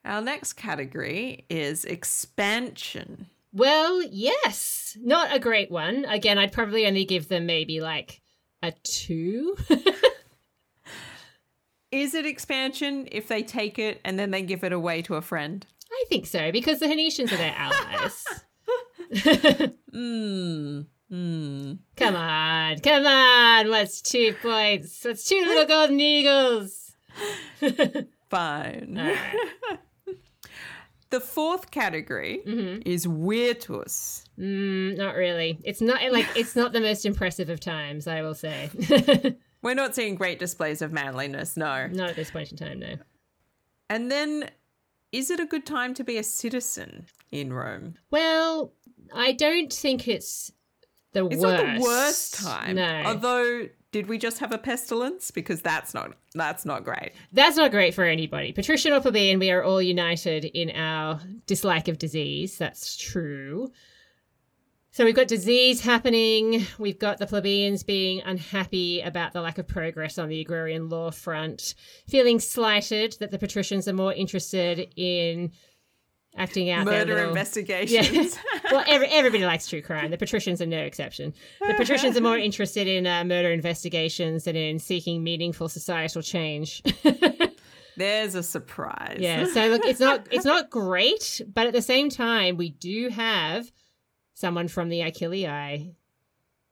[0.05, 3.29] Our next category is expansion.
[3.53, 4.99] Well, yes.
[5.01, 6.07] Not a great one.
[6.07, 8.21] Again, I'd probably only give them maybe like
[8.65, 9.57] a two.
[11.93, 15.23] Is it expansion if they take it and then they give it away to a
[15.23, 15.65] friend?
[15.91, 18.25] I think so, because the Hernicians are their allies.
[21.13, 21.75] Hmm.
[21.97, 23.69] come on, come on.
[23.69, 25.05] What's two points?
[25.05, 26.95] What's two little golden eagles?
[28.31, 28.95] Fine.
[28.99, 29.79] Right.
[31.11, 32.41] The fourth category
[32.87, 34.25] is Virtus.
[34.39, 35.59] Mm, not really.
[35.63, 38.71] It's not like it's not the most impressive of times, I will say.
[39.63, 41.87] We're not seeing great displays of manliness, no.
[41.87, 42.97] not at this point in time, no.
[43.89, 44.51] And then,
[45.13, 47.95] is it a good time to be a citizen in Rome?
[48.11, 48.73] Well,
[49.15, 50.51] I don't think it's
[51.13, 51.35] the worst.
[51.35, 51.63] It's worst.
[51.63, 52.77] not the worst time.
[52.77, 53.03] No.
[53.07, 55.31] Although, did we just have a pestilence?
[55.31, 57.13] Because that's not that's not great.
[57.33, 58.53] That's not great for anybody.
[58.53, 62.57] Patrician or plebeian, we are all united in our dislike of disease.
[62.57, 63.71] That's true.
[64.95, 66.67] So we've got disease happening.
[66.79, 71.11] We've got the plebeians being unhappy about the lack of progress on the agrarian law
[71.11, 71.75] front,
[72.07, 75.53] feeling slighted that the patricians are more interested in
[76.37, 78.39] acting out their Murder little- investigations.
[78.71, 80.11] well, every, everybody likes true crime.
[80.11, 81.33] The patricians are no exception.
[81.67, 86.83] The patricians are more interested in uh, murder investigations than in seeking meaningful societal change.
[87.97, 89.19] There's a surprise.
[89.21, 89.47] yeah.
[89.53, 93.71] So look, it's not it's not great, but at the same time, we do have
[94.43, 95.95] someone from the Icilii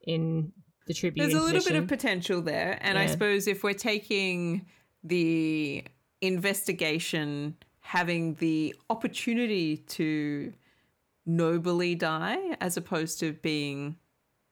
[0.02, 0.52] in
[0.88, 1.30] the Tribune.
[1.30, 2.78] There's a little bit of potential there.
[2.82, 4.66] And I suppose if we're taking
[5.04, 5.84] the
[6.20, 10.52] investigation having the opportunity to
[11.26, 13.96] nobly die as opposed to being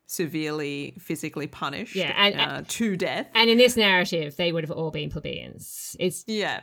[0.07, 3.27] severely physically punished Yeah, and- uh, to death.
[3.35, 5.97] and in this narrative, they would have all been plebeians.
[6.01, 6.61] It's yeah.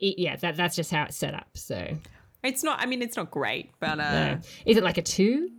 [0.00, 1.48] it- yeah, that that's just how it's set up.
[1.54, 1.96] So,
[2.44, 4.40] It's not, I mean, it's not great, but uh, no.
[4.66, 5.50] is it like a two?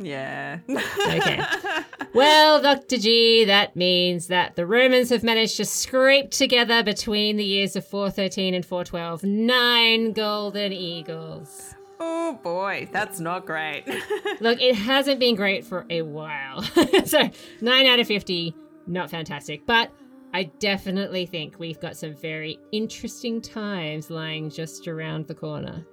[0.00, 0.60] Yeah.
[0.68, 1.42] Okay.
[2.14, 2.96] well, Dr.
[2.96, 7.86] G, that means that the Romans have managed to scrape together between the years of
[7.86, 11.74] 413 and 412 nine golden eagles.
[12.00, 13.84] oh boy, that's not great.
[14.40, 16.62] Look, it hasn't been great for a while.
[17.04, 17.30] so,
[17.60, 18.54] 9 out of 50,
[18.86, 19.66] not fantastic.
[19.66, 19.92] But
[20.32, 25.84] I definitely think we've got some very interesting times lying just around the corner.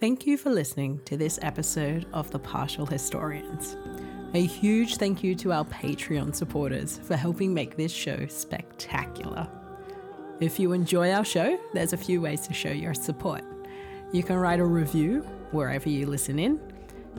[0.00, 3.76] Thank you for listening to this episode of The Partial Historians.
[4.32, 9.46] A huge thank you to our Patreon supporters for helping make this show spectacular.
[10.40, 13.44] If you enjoy our show, there's a few ways to show your support.
[14.10, 15.20] You can write a review
[15.50, 16.58] wherever you listen in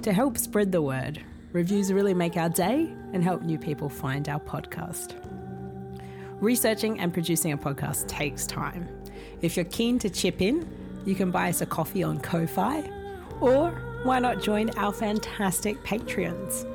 [0.01, 1.23] to help spread the word.
[1.51, 5.13] Reviews really make our day and help new people find our podcast.
[6.39, 8.89] Researching and producing a podcast takes time.
[9.43, 12.81] If you're keen to chip in, you can buy us a coffee on Ko-Fi,
[13.39, 13.71] or
[14.03, 16.65] why not join our fantastic Patreons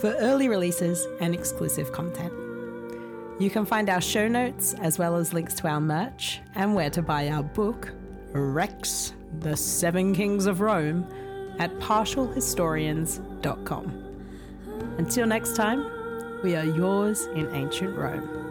[0.00, 2.32] for early releases and exclusive content.
[3.38, 6.90] You can find our show notes as well as links to our merch and where
[6.90, 7.90] to buy our book,
[8.32, 11.06] Rex, the Seven Kings of Rome,
[11.58, 14.04] at partialhistorians.com.
[14.98, 15.90] Until next time,
[16.42, 18.49] we are yours in ancient Rome.